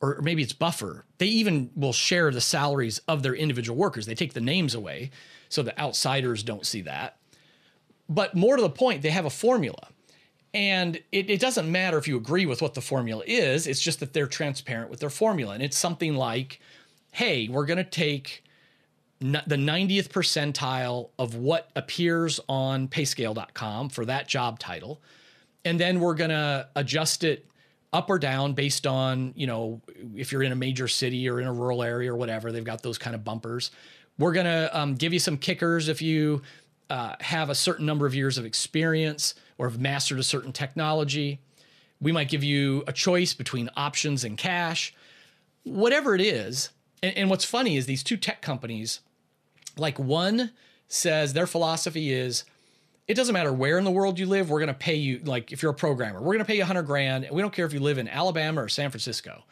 or 0.00 0.20
maybe 0.22 0.42
it's 0.42 0.52
Buffer, 0.52 1.04
they 1.18 1.26
even 1.26 1.70
will 1.74 1.92
share 1.92 2.30
the 2.30 2.40
salaries 2.40 3.00
of 3.08 3.22
their 3.22 3.34
individual 3.34 3.76
workers. 3.76 4.06
They 4.06 4.14
take 4.14 4.34
the 4.34 4.40
names 4.40 4.74
away 4.74 5.10
so 5.48 5.62
the 5.62 5.78
outsiders 5.80 6.42
don't 6.42 6.66
see 6.66 6.82
that. 6.82 7.16
But 8.08 8.34
more 8.34 8.56
to 8.56 8.62
the 8.62 8.70
point, 8.70 9.00
they 9.00 9.10
have 9.10 9.24
a 9.24 9.30
formula. 9.30 9.88
And 10.52 10.96
it, 11.10 11.30
it, 11.30 11.40
doesn't 11.40 11.70
matter 11.70 11.96
if 11.96 12.06
you 12.06 12.16
agree 12.16 12.46
with 12.46 12.60
what 12.62 12.74
the 12.74 12.80
formula 12.80 13.24
is, 13.26 13.66
it's 13.66 13.80
just 13.80 13.98
that 14.00 14.12
they're 14.12 14.26
transparent 14.26 14.90
with 14.90 15.00
their 15.00 15.10
formula. 15.10 15.54
And 15.54 15.62
it's 15.62 15.78
something 15.78 16.14
like, 16.14 16.60
hey, 17.12 17.48
we're 17.48 17.66
going 17.66 17.78
to 17.78 17.84
take 17.84 18.44
the 19.20 19.56
90th 19.56 20.08
percentile 20.08 21.10
of 21.18 21.34
what 21.34 21.70
appears 21.76 22.40
on 22.48 22.88
payscale.com 22.88 23.88
for 23.88 24.04
that 24.04 24.28
job 24.28 24.58
title 24.58 25.00
and 25.64 25.80
then 25.80 26.00
we're 26.00 26.14
going 26.14 26.30
to 26.30 26.68
adjust 26.76 27.24
it 27.24 27.46
up 27.92 28.10
or 28.10 28.18
down 28.18 28.52
based 28.52 28.86
on, 28.86 29.32
you 29.36 29.46
know, 29.46 29.80
if 30.14 30.32
you're 30.32 30.42
in 30.42 30.52
a 30.52 30.56
major 30.56 30.88
city 30.88 31.28
or 31.28 31.40
in 31.40 31.46
a 31.46 31.52
rural 31.52 31.82
area 31.82 32.12
or 32.12 32.16
whatever, 32.16 32.52
they've 32.52 32.64
got 32.64 32.82
those 32.82 32.98
kind 32.98 33.14
of 33.14 33.24
bumpers. 33.24 33.70
We're 34.18 34.32
going 34.32 34.46
to 34.46 34.78
um, 34.78 34.94
give 34.94 35.12
you 35.12 35.18
some 35.18 35.36
kickers 35.36 35.88
if 35.88 36.02
you 36.02 36.42
uh, 36.90 37.14
have 37.20 37.50
a 37.50 37.54
certain 37.54 37.86
number 37.86 38.06
of 38.06 38.14
years 38.14 38.36
of 38.36 38.44
experience 38.44 39.34
or 39.58 39.68
have 39.68 39.80
mastered 39.80 40.18
a 40.18 40.22
certain 40.22 40.52
technology. 40.52 41.40
We 42.00 42.12
might 42.12 42.28
give 42.28 42.44
you 42.44 42.84
a 42.86 42.92
choice 42.92 43.32
between 43.32 43.70
options 43.76 44.24
and 44.24 44.36
cash, 44.36 44.94
whatever 45.62 46.14
it 46.14 46.20
is. 46.20 46.70
And, 47.02 47.16
and 47.16 47.30
what's 47.30 47.44
funny 47.44 47.76
is 47.76 47.86
these 47.86 48.02
two 48.02 48.16
tech 48.16 48.42
companies, 48.42 49.00
like 49.76 49.98
one 49.98 50.50
says 50.88 51.32
their 51.32 51.46
philosophy 51.46 52.12
is 52.12 52.44
it 53.06 53.14
doesn't 53.14 53.34
matter 53.34 53.52
where 53.52 53.78
in 53.78 53.84
the 53.84 53.90
world 53.90 54.18
you 54.18 54.26
live, 54.26 54.48
we're 54.48 54.60
going 54.60 54.68
to 54.68 54.74
pay 54.74 54.94
you, 54.94 55.20
like 55.24 55.52
if 55.52 55.62
you're 55.62 55.72
a 55.72 55.74
programmer, 55.74 56.20
we're 56.20 56.32
going 56.32 56.38
to 56.38 56.44
pay 56.44 56.54
you 56.54 56.60
100 56.60 56.82
grand. 56.82 57.24
And 57.24 57.34
we 57.34 57.42
don't 57.42 57.52
care 57.52 57.66
if 57.66 57.72
you 57.72 57.80
live 57.80 57.98
in 57.98 58.08
Alabama 58.08 58.62
or 58.62 58.68
San 58.68 58.90
Francisco. 58.90 59.44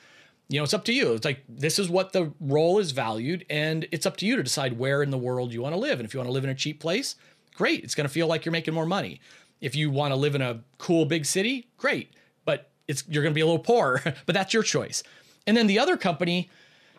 You 0.48 0.58
know, 0.58 0.64
it's 0.64 0.74
up 0.74 0.84
to 0.86 0.92
you. 0.92 1.12
It's 1.14 1.24
like 1.24 1.42
this 1.48 1.78
is 1.78 1.88
what 1.88 2.12
the 2.12 2.32
role 2.40 2.78
is 2.78 2.90
valued, 2.90 3.46
and 3.48 3.86
it's 3.90 4.04
up 4.04 4.16
to 4.18 4.26
you 4.26 4.36
to 4.36 4.42
decide 4.42 4.78
where 4.78 5.02
in 5.02 5.10
the 5.10 5.18
world 5.18 5.52
you 5.52 5.62
want 5.62 5.74
to 5.74 5.78
live. 5.78 5.98
And 5.98 6.06
if 6.06 6.12
you 6.12 6.18
want 6.18 6.28
to 6.28 6.32
live 6.32 6.44
in 6.44 6.50
a 6.50 6.54
cheap 6.54 6.78
place, 6.78 7.14
great. 7.54 7.84
It's 7.84 7.94
going 7.94 8.06
to 8.06 8.12
feel 8.12 8.26
like 8.26 8.44
you're 8.44 8.52
making 8.52 8.74
more 8.74 8.84
money. 8.86 9.20
If 9.60 9.74
you 9.74 9.90
want 9.90 10.12
to 10.12 10.16
live 10.16 10.34
in 10.34 10.42
a 10.42 10.60
cool 10.78 11.06
big 11.06 11.24
city, 11.24 11.68
great. 11.78 12.12
But 12.44 12.70
it's 12.88 13.04
you're 13.08 13.22
going 13.22 13.32
to 13.32 13.34
be 13.34 13.40
a 13.40 13.46
little 13.46 13.60
poor, 13.60 14.02
but 14.26 14.34
that's 14.34 14.52
your 14.52 14.62
choice. 14.62 15.02
And 15.46 15.56
then 15.56 15.68
the 15.68 15.78
other 15.78 15.96
company, 15.96 16.50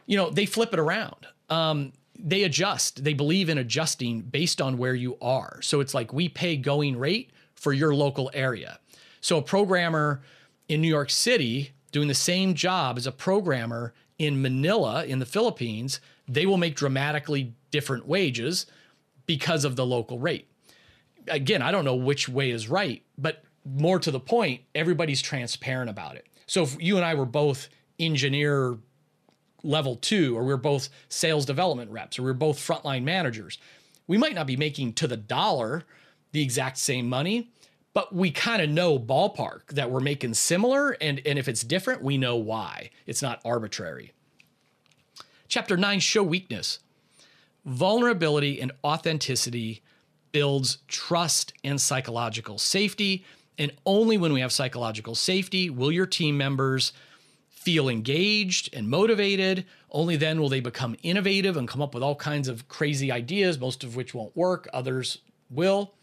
you 0.06 0.18
know, 0.18 0.30
they 0.30 0.46
flip 0.46 0.74
it 0.74 0.80
around. 0.80 1.28
Um, 1.50 1.94
they 2.18 2.44
adjust. 2.44 3.04
They 3.04 3.14
believe 3.14 3.50
in 3.50 3.58
adjusting 3.58 4.22
based 4.22 4.62
on 4.62 4.78
where 4.78 4.96
you 4.96 5.18
are. 5.22 5.62
So 5.62 5.80
it's 5.80 5.94
like 5.94 6.14
we 6.14 6.30
pay 6.30 6.56
going 6.58 6.98
rate 6.98 7.32
for 7.56 7.74
your 7.74 7.94
local 7.94 8.30
area. 8.34 8.80
So 9.22 9.38
a 9.38 9.42
programmer 9.42 10.22
in 10.68 10.82
New 10.82 10.88
York 10.88 11.10
City 11.10 11.72
doing 11.92 12.08
the 12.08 12.14
same 12.14 12.54
job 12.54 12.98
as 12.98 13.08
a 13.08 13.12
programmer 13.12 13.94
in 14.18 14.42
Manila 14.42 15.06
in 15.06 15.20
the 15.20 15.26
Philippines, 15.26 16.00
they 16.28 16.46
will 16.46 16.58
make 16.58 16.76
dramatically 16.76 17.54
different 17.72 18.08
wages 18.08 18.66
because 19.26 19.66
of 19.66 19.76
the 19.76 19.86
local 19.86 20.20
rate. 20.20 20.48
Again, 21.28 21.62
I 21.62 21.72
don't 21.72 21.86
know 21.86 21.96
which 21.96 22.28
way 22.28 22.52
is 22.52 22.68
right, 22.68 23.02
but 23.18 23.44
more 23.66 24.00
to 24.00 24.12
the 24.12 24.20
point, 24.20 24.62
everybody's 24.76 25.22
transparent 25.22 25.90
about 25.90 26.16
it. 26.16 26.28
So 26.48 26.64
if 26.64 26.82
you 26.82 26.98
and 26.98 27.06
I 27.06 27.14
were 27.16 27.26
both 27.26 27.70
engineer 28.00 28.78
level 29.64 29.96
two, 29.96 30.38
or 30.38 30.44
we're 30.44 30.58
both 30.58 30.90
sales 31.10 31.46
development 31.46 31.90
reps, 31.92 32.20
or 32.20 32.24
we're 32.24 32.34
both 32.34 32.58
frontline 32.58 33.04
managers, 33.04 33.58
we 34.08 34.18
might 34.18 34.36
not 34.36 34.48
be 34.48 34.58
making 34.58 34.94
to 34.94 35.08
the 35.08 35.18
dollar 35.18 35.84
the 36.34 36.42
exact 36.42 36.78
same 36.78 37.08
money, 37.08 37.50
but 37.94 38.14
we 38.14 38.32
kind 38.32 38.62
of 38.62 38.70
know 38.70 39.00
ballpark 39.00 39.68
that 39.68 39.90
we're 39.90 40.00
making 40.00 40.34
similar. 40.34 40.92
And, 41.00 41.22
and 41.26 41.40
if 41.40 41.48
it's 41.48 41.64
different, 41.64 42.02
we 42.02 42.18
know 42.18 42.36
why. 42.36 42.90
It's 43.06 43.22
not 43.22 43.40
arbitrary. 43.46 44.12
Chapter 45.48 45.78
nine 45.78 46.00
show 46.00 46.24
weakness. 46.24 46.80
Vulnerability 47.66 48.60
and 48.60 48.72
authenticity 48.84 49.84
builds 50.32 50.80
trust 50.88 51.54
and 51.64 51.80
psychological 51.80 52.58
safety. 52.58 53.24
And 53.60 53.72
only 53.86 54.18
when 54.18 54.34
we 54.34 54.42
have 54.42 54.52
psychological 54.52 55.14
safety 55.14 55.70
will 55.70 55.92
your 55.92 56.08
team 56.08 56.36
members 56.36 56.92
feel 57.64 57.88
engaged 57.88 58.70
and 58.74 58.90
motivated. 58.90 59.66
Only 59.90 60.18
then 60.18 60.42
will 60.42 60.50
they 60.50 60.60
become 60.60 60.96
innovative 61.02 61.56
and 61.56 61.68
come 61.68 61.82
up 61.82 61.94
with 61.94 62.04
all 62.04 62.16
kinds 62.16 62.48
of 62.48 62.68
crazy 62.68 63.12
ideas, 63.12 63.60
most 63.60 63.84
of 63.84 63.96
which 63.96 64.14
won't 64.14 64.36
work, 64.36 64.68
others 64.74 65.20
will. 65.50 65.94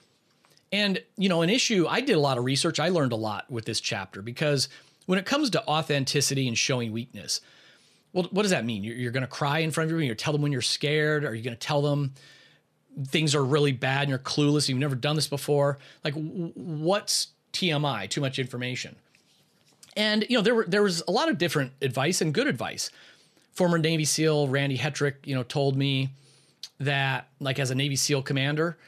And, 0.73 1.03
you 1.17 1.29
know, 1.29 1.43
an 1.43 1.51
issue, 1.51 1.87
I 1.89 2.01
did 2.01 2.17
a 2.17 2.21
lot 2.21 2.39
of 2.39 2.45
research. 2.45 2.81
I 2.81 2.89
learned 2.89 3.13
a 3.13 3.17
lot 3.17 3.51
with 3.51 3.65
this 3.65 3.81
chapter 3.81 4.23
because 4.23 4.69
when 5.07 5.19
it 5.19 5.27
comes 5.27 5.51
to 5.51 5.67
authenticity 5.67 6.47
and 6.49 6.57
showing 6.57 6.93
weakness, 6.93 7.41
well, 8.13 8.29
what 8.31 8.43
does 8.43 8.53
that 8.53 8.65
mean? 8.65 8.83
You're, 8.83 8.97
you're 8.97 9.13
going 9.13 9.23
to 9.23 9.29
cry 9.29 9.59
in 9.59 9.71
front 9.71 9.87
of 9.87 9.91
everybody? 9.91 10.07
You're 10.07 10.15
tell 10.15 10.33
them 10.33 10.43
when 10.43 10.53
you're 10.53 10.63
scared? 10.63 11.25
Are 11.25 11.35
you 11.35 11.43
going 11.43 11.57
to 11.57 11.67
tell 11.67 11.83
them 11.83 12.15
things 13.09 13.35
are 13.35 13.45
really 13.45 13.73
bad 13.73 14.03
and 14.03 14.11
you're 14.11 14.19
clueless? 14.19 14.69
You've 14.69 14.79
never 14.79 14.95
done 14.95 15.17
this 15.17 15.29
before? 15.29 15.79
Like, 16.05 16.15
what's 16.15 17.29
TMI? 17.53 18.09
Too 18.09 18.21
much 18.21 18.39
information. 18.39 18.97
And 19.97 20.25
you 20.29 20.37
know, 20.37 20.43
there 20.43 20.55
were 20.55 20.65
there 20.67 20.83
was 20.83 21.03
a 21.07 21.11
lot 21.11 21.29
of 21.29 21.39
different 21.39 21.73
advice 21.83 22.21
and 22.21 22.33
good 22.33 22.47
advice. 22.47 22.91
Former 23.53 23.79
Navy 23.79 24.05
SEAL 24.05 24.49
Randy 24.49 24.79
Hetrick, 24.79 25.15
you 25.25 25.35
know, 25.35 25.43
told 25.43 25.77
me 25.77 26.11
that 26.79 27.29
like 27.41 27.59
as 27.59 27.71
a 27.71 27.75
Navy 27.75 27.97
SEAL 27.97 28.23
commander, 28.23 28.79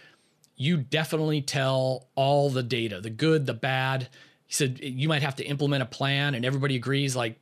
you 0.56 0.76
definitely 0.76 1.42
tell 1.42 2.06
all 2.14 2.50
the 2.50 2.62
data, 2.62 3.00
the 3.00 3.10
good, 3.10 3.46
the 3.46 3.54
bad. 3.54 4.08
He 4.46 4.54
said 4.54 4.78
you 4.80 5.08
might 5.08 5.22
have 5.22 5.36
to 5.36 5.44
implement 5.44 5.82
a 5.82 5.86
plan 5.86 6.34
and 6.34 6.44
everybody 6.44 6.76
agrees 6.76 7.16
like 7.16 7.38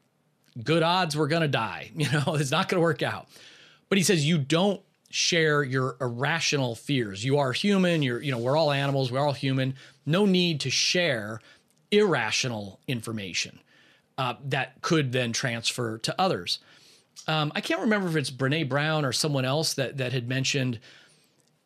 good 0.62 0.82
odds 0.82 1.16
we're 1.16 1.28
to 1.28 1.48
die, 1.48 1.90
you 1.96 2.10
know, 2.10 2.34
it's 2.34 2.50
not 2.50 2.68
to 2.70 2.80
work 2.80 3.02
out. 3.02 3.28
But 3.88 3.98
he 3.98 4.04
says 4.04 4.26
you 4.26 4.38
don't 4.38 4.80
share 5.10 5.64
your 5.64 5.96
irrational 6.00 6.76
fears. 6.76 7.24
You 7.24 7.38
are 7.38 7.52
human, 7.52 8.02
you're 8.02 8.22
you 8.22 8.30
know, 8.30 8.38
we're 8.38 8.56
all 8.56 8.70
animals, 8.70 9.10
we're 9.10 9.20
all 9.20 9.32
human. 9.32 9.74
No 10.06 10.24
need 10.24 10.60
to 10.60 10.70
share 10.70 11.40
irrational 11.90 12.80
information 12.86 13.60
uh, 14.18 14.34
that 14.44 14.80
could 14.82 15.12
then 15.12 15.32
transfer 15.32 15.98
to 15.98 16.14
others. 16.20 16.58
Um, 17.26 17.52
I 17.54 17.60
can't 17.60 17.80
remember 17.80 18.08
if 18.08 18.16
it's 18.16 18.30
Brene 18.30 18.68
Brown 18.68 19.04
or 19.04 19.12
someone 19.12 19.44
else 19.44 19.74
that 19.74 19.98
that 19.98 20.12
had 20.12 20.28
mentioned 20.28 20.78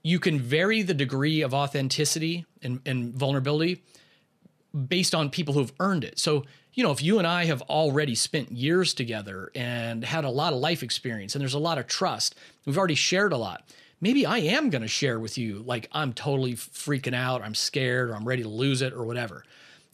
you 0.04 0.20
can 0.20 0.38
vary 0.38 0.82
the 0.82 0.94
degree 0.94 1.40
of 1.40 1.54
authenticity 1.54 2.44
and, 2.62 2.80
and 2.86 3.14
vulnerability 3.14 3.82
based 4.88 5.14
on 5.14 5.30
people 5.30 5.54
who've 5.54 5.72
earned 5.80 6.04
it. 6.04 6.18
So, 6.18 6.44
you 6.74 6.84
know, 6.84 6.92
if 6.92 7.02
you 7.02 7.18
and 7.18 7.26
I 7.26 7.46
have 7.46 7.62
already 7.62 8.14
spent 8.14 8.52
years 8.52 8.92
together 8.92 9.50
and 9.54 10.04
had 10.04 10.24
a 10.24 10.30
lot 10.30 10.52
of 10.52 10.58
life 10.58 10.82
experience 10.82 11.34
and 11.34 11.40
there's 11.40 11.54
a 11.54 11.58
lot 11.58 11.78
of 11.78 11.86
trust, 11.86 12.34
we've 12.66 12.76
already 12.76 12.96
shared 12.96 13.32
a 13.32 13.38
lot. 13.38 13.64
Maybe 14.00 14.26
I 14.26 14.38
am 14.38 14.68
going 14.68 14.82
to 14.82 14.88
share 14.88 15.18
with 15.18 15.38
you 15.38 15.62
like 15.66 15.88
I'm 15.90 16.12
totally 16.12 16.54
freaking 16.54 17.14
out, 17.14 17.40
I'm 17.40 17.54
scared, 17.54 18.10
or 18.10 18.14
I'm 18.14 18.28
ready 18.28 18.42
to 18.42 18.48
lose 18.48 18.82
it, 18.82 18.92
or 18.92 19.04
whatever. 19.04 19.44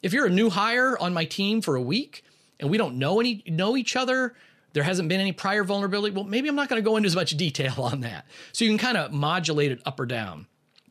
If 0.01 0.13
you're 0.13 0.25
a 0.25 0.31
new 0.31 0.49
hire 0.49 0.97
on 0.97 1.13
my 1.13 1.25
team 1.25 1.61
for 1.61 1.75
a 1.75 1.81
week 1.81 2.23
and 2.59 2.69
we 2.69 2.77
don't 2.77 2.97
know 2.97 3.19
any 3.19 3.43
know 3.47 3.77
each 3.77 3.95
other, 3.95 4.35
there 4.73 4.83
hasn't 4.83 5.09
been 5.09 5.19
any 5.19 5.31
prior 5.31 5.63
vulnerability, 5.63 6.15
well, 6.15 6.23
maybe 6.23 6.47
I'm 6.47 6.55
not 6.55 6.69
going 6.69 6.81
to 6.81 6.87
go 6.87 6.97
into 6.97 7.07
as 7.07 7.15
much 7.15 7.31
detail 7.31 7.75
on 7.77 8.01
that. 8.01 8.25
So 8.51 8.65
you 8.65 8.71
can 8.71 8.77
kind 8.77 8.97
of 8.97 9.11
modulate 9.11 9.71
it 9.71 9.81
up 9.85 9.99
or 9.99 10.05
down. 10.05 10.47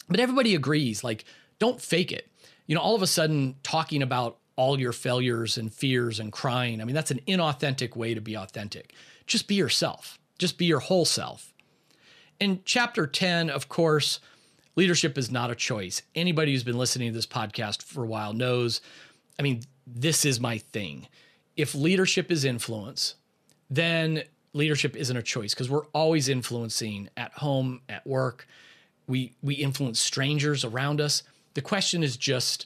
But 0.09 0.21
everybody 0.21 0.55
agrees, 0.55 1.05
like, 1.05 1.25
don't 1.59 1.81
fake 1.81 2.13
it. 2.13 2.29
You 2.67 2.75
know, 2.75 2.81
all 2.81 2.95
of 2.95 3.03
a 3.03 3.07
sudden 3.07 3.57
talking 3.63 4.03
about 4.03 4.39
all 4.57 4.79
your 4.79 4.93
failures 4.93 5.57
and 5.57 5.73
fears 5.73 6.21
and 6.21 6.33
crying, 6.33 6.81
I 6.81 6.85
mean, 6.85 6.95
that's 6.95 7.11
an 7.11 7.21
inauthentic 7.27 7.97
way 7.97 8.15
to 8.15 8.21
be 8.21 8.37
authentic. 8.37 8.95
Just 9.27 9.47
be 9.47 9.55
yourself, 9.55 10.19
just 10.39 10.59
be 10.59 10.67
your 10.67 10.81
whole 10.81 11.05
self. 11.05 11.53
In 12.41 12.61
chapter 12.65 13.07
10, 13.07 13.51
of 13.51 13.69
course, 13.69 14.19
leadership 14.81 15.19
is 15.19 15.31
not 15.31 15.51
a 15.51 15.55
choice. 15.55 16.01
Anybody 16.15 16.53
who's 16.53 16.65
been 16.65 16.79
listening 16.79 17.11
to 17.11 17.15
this 17.15 17.27
podcast 17.27 17.83
for 17.83 18.03
a 18.03 18.07
while 18.07 18.33
knows, 18.33 18.81
I 19.39 19.43
mean, 19.43 19.61
this 19.87 20.25
is 20.25 20.41
my 20.41 20.57
thing. 20.57 21.07
If 21.55 21.75
leadership 21.75 22.31
is 22.31 22.47
influence, 22.47 23.17
then 23.69 24.23
leadership 24.55 24.97
isn't 24.97 25.15
a 25.15 25.23
choice 25.23 25.53
because 25.53 25.69
we're 25.69 25.85
always 25.89 26.31
influencing 26.31 27.11
at 27.19 27.31
home, 27.35 27.83
at 27.91 28.07
work. 28.07 28.47
We 29.07 29.35
we 29.43 29.55
influence 29.57 30.01
strangers 30.01 30.65
around 30.65 30.99
us. 30.99 31.25
The 31.53 31.61
question 31.61 32.03
is 32.03 32.17
just 32.17 32.65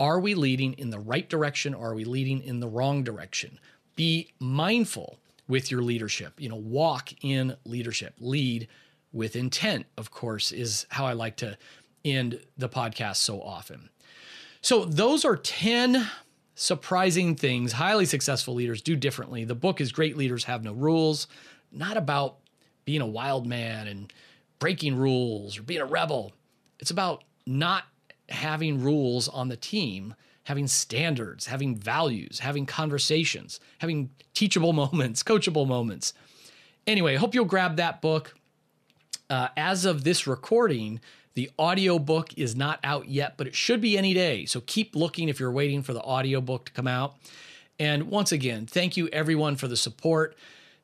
are 0.00 0.18
we 0.18 0.34
leading 0.34 0.72
in 0.72 0.90
the 0.90 0.98
right 0.98 1.28
direction 1.28 1.74
or 1.74 1.90
are 1.90 1.94
we 1.94 2.04
leading 2.04 2.42
in 2.42 2.58
the 2.58 2.66
wrong 2.66 3.04
direction? 3.04 3.60
Be 3.94 4.32
mindful 4.40 5.20
with 5.46 5.70
your 5.70 5.82
leadership. 5.82 6.32
You 6.40 6.48
know, 6.48 6.56
walk 6.56 7.10
in 7.22 7.54
leadership. 7.64 8.14
Lead 8.18 8.66
with 9.12 9.36
intent, 9.36 9.86
of 9.96 10.10
course, 10.10 10.52
is 10.52 10.86
how 10.90 11.06
I 11.06 11.12
like 11.12 11.36
to 11.36 11.56
end 12.04 12.40
the 12.56 12.68
podcast 12.68 13.16
so 13.16 13.40
often. 13.42 13.90
So, 14.60 14.84
those 14.84 15.24
are 15.24 15.36
10 15.36 16.08
surprising 16.54 17.34
things 17.34 17.72
highly 17.72 18.06
successful 18.06 18.54
leaders 18.54 18.82
do 18.82 18.94
differently. 18.94 19.44
The 19.44 19.54
book 19.54 19.80
is 19.80 19.90
Great 19.90 20.16
Leaders 20.16 20.44
Have 20.44 20.62
No 20.62 20.72
Rules, 20.72 21.26
not 21.72 21.96
about 21.96 22.38
being 22.84 23.00
a 23.00 23.06
wild 23.06 23.46
man 23.46 23.86
and 23.88 24.12
breaking 24.58 24.96
rules 24.96 25.58
or 25.58 25.62
being 25.62 25.80
a 25.80 25.86
rebel. 25.86 26.32
It's 26.78 26.90
about 26.90 27.24
not 27.46 27.84
having 28.28 28.82
rules 28.82 29.28
on 29.28 29.48
the 29.48 29.56
team, 29.56 30.14
having 30.44 30.66
standards, 30.66 31.46
having 31.46 31.76
values, 31.76 32.38
having 32.40 32.66
conversations, 32.66 33.60
having 33.78 34.10
teachable 34.34 34.72
moments, 34.72 35.22
coachable 35.22 35.66
moments. 35.66 36.14
Anyway, 36.86 37.16
hope 37.16 37.34
you'll 37.34 37.44
grab 37.44 37.76
that 37.76 38.02
book. 38.02 38.34
Uh, 39.32 39.48
as 39.56 39.86
of 39.86 39.96
this 40.04 40.26
recording, 40.26 41.00
the 41.34 41.50
audiobook 41.58 42.28
is 42.36 42.54
not 42.54 42.78
out 42.84 43.08
yet, 43.08 43.30
but 43.38 43.46
it 43.46 43.54
should 43.54 43.80
be 43.80 43.96
any 43.96 44.12
day. 44.12 44.44
So 44.44 44.60
keep 44.60 44.94
looking 44.94 45.30
if 45.30 45.40
you're 45.40 45.56
waiting 45.62 45.82
for 45.82 45.94
the 45.94 46.02
audiobook 46.02 46.66
to 46.66 46.72
come 46.72 46.86
out. 46.98 47.14
And 47.78 47.98
once 48.10 48.30
again, 48.32 48.66
thank 48.66 48.96
you 48.98 49.08
everyone 49.08 49.56
for 49.56 49.68
the 49.68 49.76
support. 49.76 50.36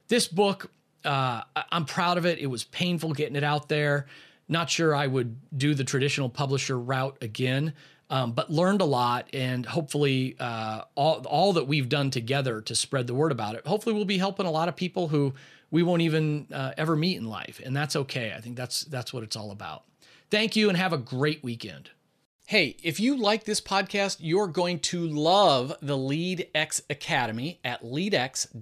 This 0.08 0.26
book, 0.28 0.70
uh, 1.04 1.42
I'm 1.70 1.84
proud 1.84 2.16
of 2.16 2.24
it. 2.24 2.38
It 2.38 2.46
was 2.46 2.64
painful 2.64 3.12
getting 3.12 3.36
it 3.36 3.44
out 3.44 3.68
there. 3.68 4.06
Not 4.48 4.70
sure 4.70 4.96
I 5.04 5.06
would 5.06 5.36
do 5.52 5.74
the 5.74 5.84
traditional 5.84 6.30
publisher 6.30 6.78
route 6.78 7.18
again. 7.20 7.74
um, 8.10 8.32
but 8.32 8.50
learned 8.50 8.80
a 8.80 8.84
lot. 8.86 9.28
And 9.32 9.66
hopefully, 9.66 10.36
uh, 10.40 10.82
all, 10.94 11.24
all 11.26 11.52
that 11.54 11.66
we've 11.66 11.88
done 11.88 12.10
together 12.10 12.60
to 12.62 12.74
spread 12.74 13.06
the 13.06 13.14
word 13.14 13.32
about 13.32 13.54
it, 13.54 13.66
hopefully, 13.66 13.94
we'll 13.94 14.04
be 14.04 14.18
helping 14.18 14.46
a 14.46 14.50
lot 14.50 14.68
of 14.68 14.76
people 14.76 15.08
who 15.08 15.34
we 15.70 15.82
won't 15.82 16.02
even 16.02 16.46
uh, 16.52 16.72
ever 16.76 16.96
meet 16.96 17.16
in 17.16 17.26
life. 17.26 17.60
And 17.64 17.76
that's 17.76 17.96
okay. 17.96 18.32
I 18.36 18.40
think 18.40 18.56
that's, 18.56 18.82
that's 18.82 19.12
what 19.12 19.22
it's 19.22 19.36
all 19.36 19.50
about. 19.50 19.84
Thank 20.30 20.56
you 20.56 20.68
and 20.68 20.76
have 20.76 20.92
a 20.92 20.98
great 20.98 21.42
weekend. 21.42 21.90
Hey, 22.46 22.76
if 22.82 22.98
you 22.98 23.16
like 23.16 23.44
this 23.44 23.60
podcast, 23.60 24.18
you're 24.20 24.46
going 24.46 24.78
to 24.80 25.06
love 25.06 25.74
the 25.82 25.98
LeadX 25.98 26.80
Academy 26.88 27.60
at 27.62 27.82
leadx.org. 27.82 28.52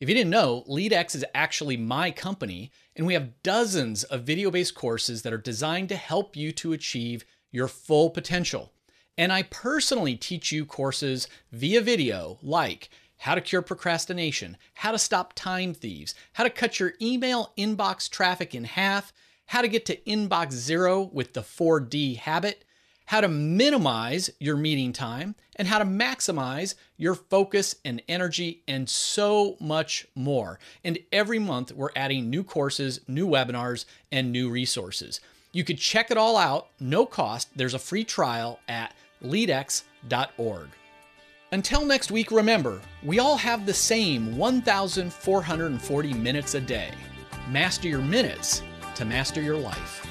If 0.00 0.08
you 0.08 0.14
didn't 0.14 0.30
know, 0.30 0.64
LeadX 0.68 1.14
is 1.14 1.24
actually 1.34 1.76
my 1.76 2.10
company, 2.10 2.72
and 2.96 3.06
we 3.06 3.14
have 3.14 3.42
dozens 3.42 4.02
of 4.02 4.24
video 4.24 4.50
based 4.50 4.74
courses 4.74 5.22
that 5.22 5.32
are 5.32 5.38
designed 5.38 5.88
to 5.90 5.96
help 5.96 6.34
you 6.34 6.50
to 6.52 6.72
achieve 6.72 7.24
your 7.52 7.68
full 7.68 8.10
potential. 8.10 8.72
And 9.18 9.32
I 9.32 9.42
personally 9.42 10.16
teach 10.16 10.50
you 10.50 10.64
courses 10.64 11.28
via 11.52 11.80
video 11.80 12.38
like 12.42 12.90
how 13.20 13.34
to 13.34 13.40
cure 13.40 13.62
procrastination, 13.62 14.56
how 14.74 14.92
to 14.92 14.98
stop 14.98 15.32
time 15.34 15.72
thieves, 15.72 16.14
how 16.34 16.44
to 16.44 16.50
cut 16.50 16.78
your 16.78 16.92
email 17.00 17.52
inbox 17.56 18.10
traffic 18.10 18.54
in 18.54 18.64
half 18.64 19.12
how 19.50 19.62
to 19.62 19.68
get 19.68 19.84
to 19.84 19.96
inbox 20.02 20.52
zero 20.52 21.10
with 21.12 21.32
the 21.32 21.40
4D 21.40 22.18
habit, 22.18 22.64
how 23.06 23.20
to 23.20 23.26
minimize 23.26 24.30
your 24.38 24.56
meeting 24.56 24.92
time, 24.92 25.34
and 25.56 25.66
how 25.66 25.80
to 25.80 25.84
maximize 25.84 26.76
your 26.96 27.16
focus 27.16 27.74
and 27.84 28.00
energy, 28.08 28.62
and 28.68 28.88
so 28.88 29.56
much 29.58 30.06
more. 30.14 30.60
And 30.84 31.00
every 31.10 31.40
month, 31.40 31.72
we're 31.72 31.90
adding 31.96 32.30
new 32.30 32.44
courses, 32.44 33.00
new 33.08 33.26
webinars, 33.26 33.86
and 34.12 34.30
new 34.30 34.50
resources. 34.50 35.20
You 35.50 35.64
could 35.64 35.78
check 35.78 36.12
it 36.12 36.16
all 36.16 36.36
out, 36.36 36.68
no 36.78 37.04
cost. 37.04 37.48
There's 37.56 37.74
a 37.74 37.80
free 37.80 38.04
trial 38.04 38.60
at 38.68 38.94
leadx.org. 39.20 40.68
Until 41.52 41.84
next 41.84 42.12
week, 42.12 42.30
remember, 42.30 42.80
we 43.02 43.18
all 43.18 43.36
have 43.36 43.66
the 43.66 43.74
same 43.74 44.36
1,440 44.36 46.14
minutes 46.14 46.54
a 46.54 46.60
day. 46.60 46.92
Master 47.48 47.88
your 47.88 48.00
minutes 48.00 48.62
to 48.94 49.04
master 49.04 49.42
your 49.42 49.56
life. 49.56 50.06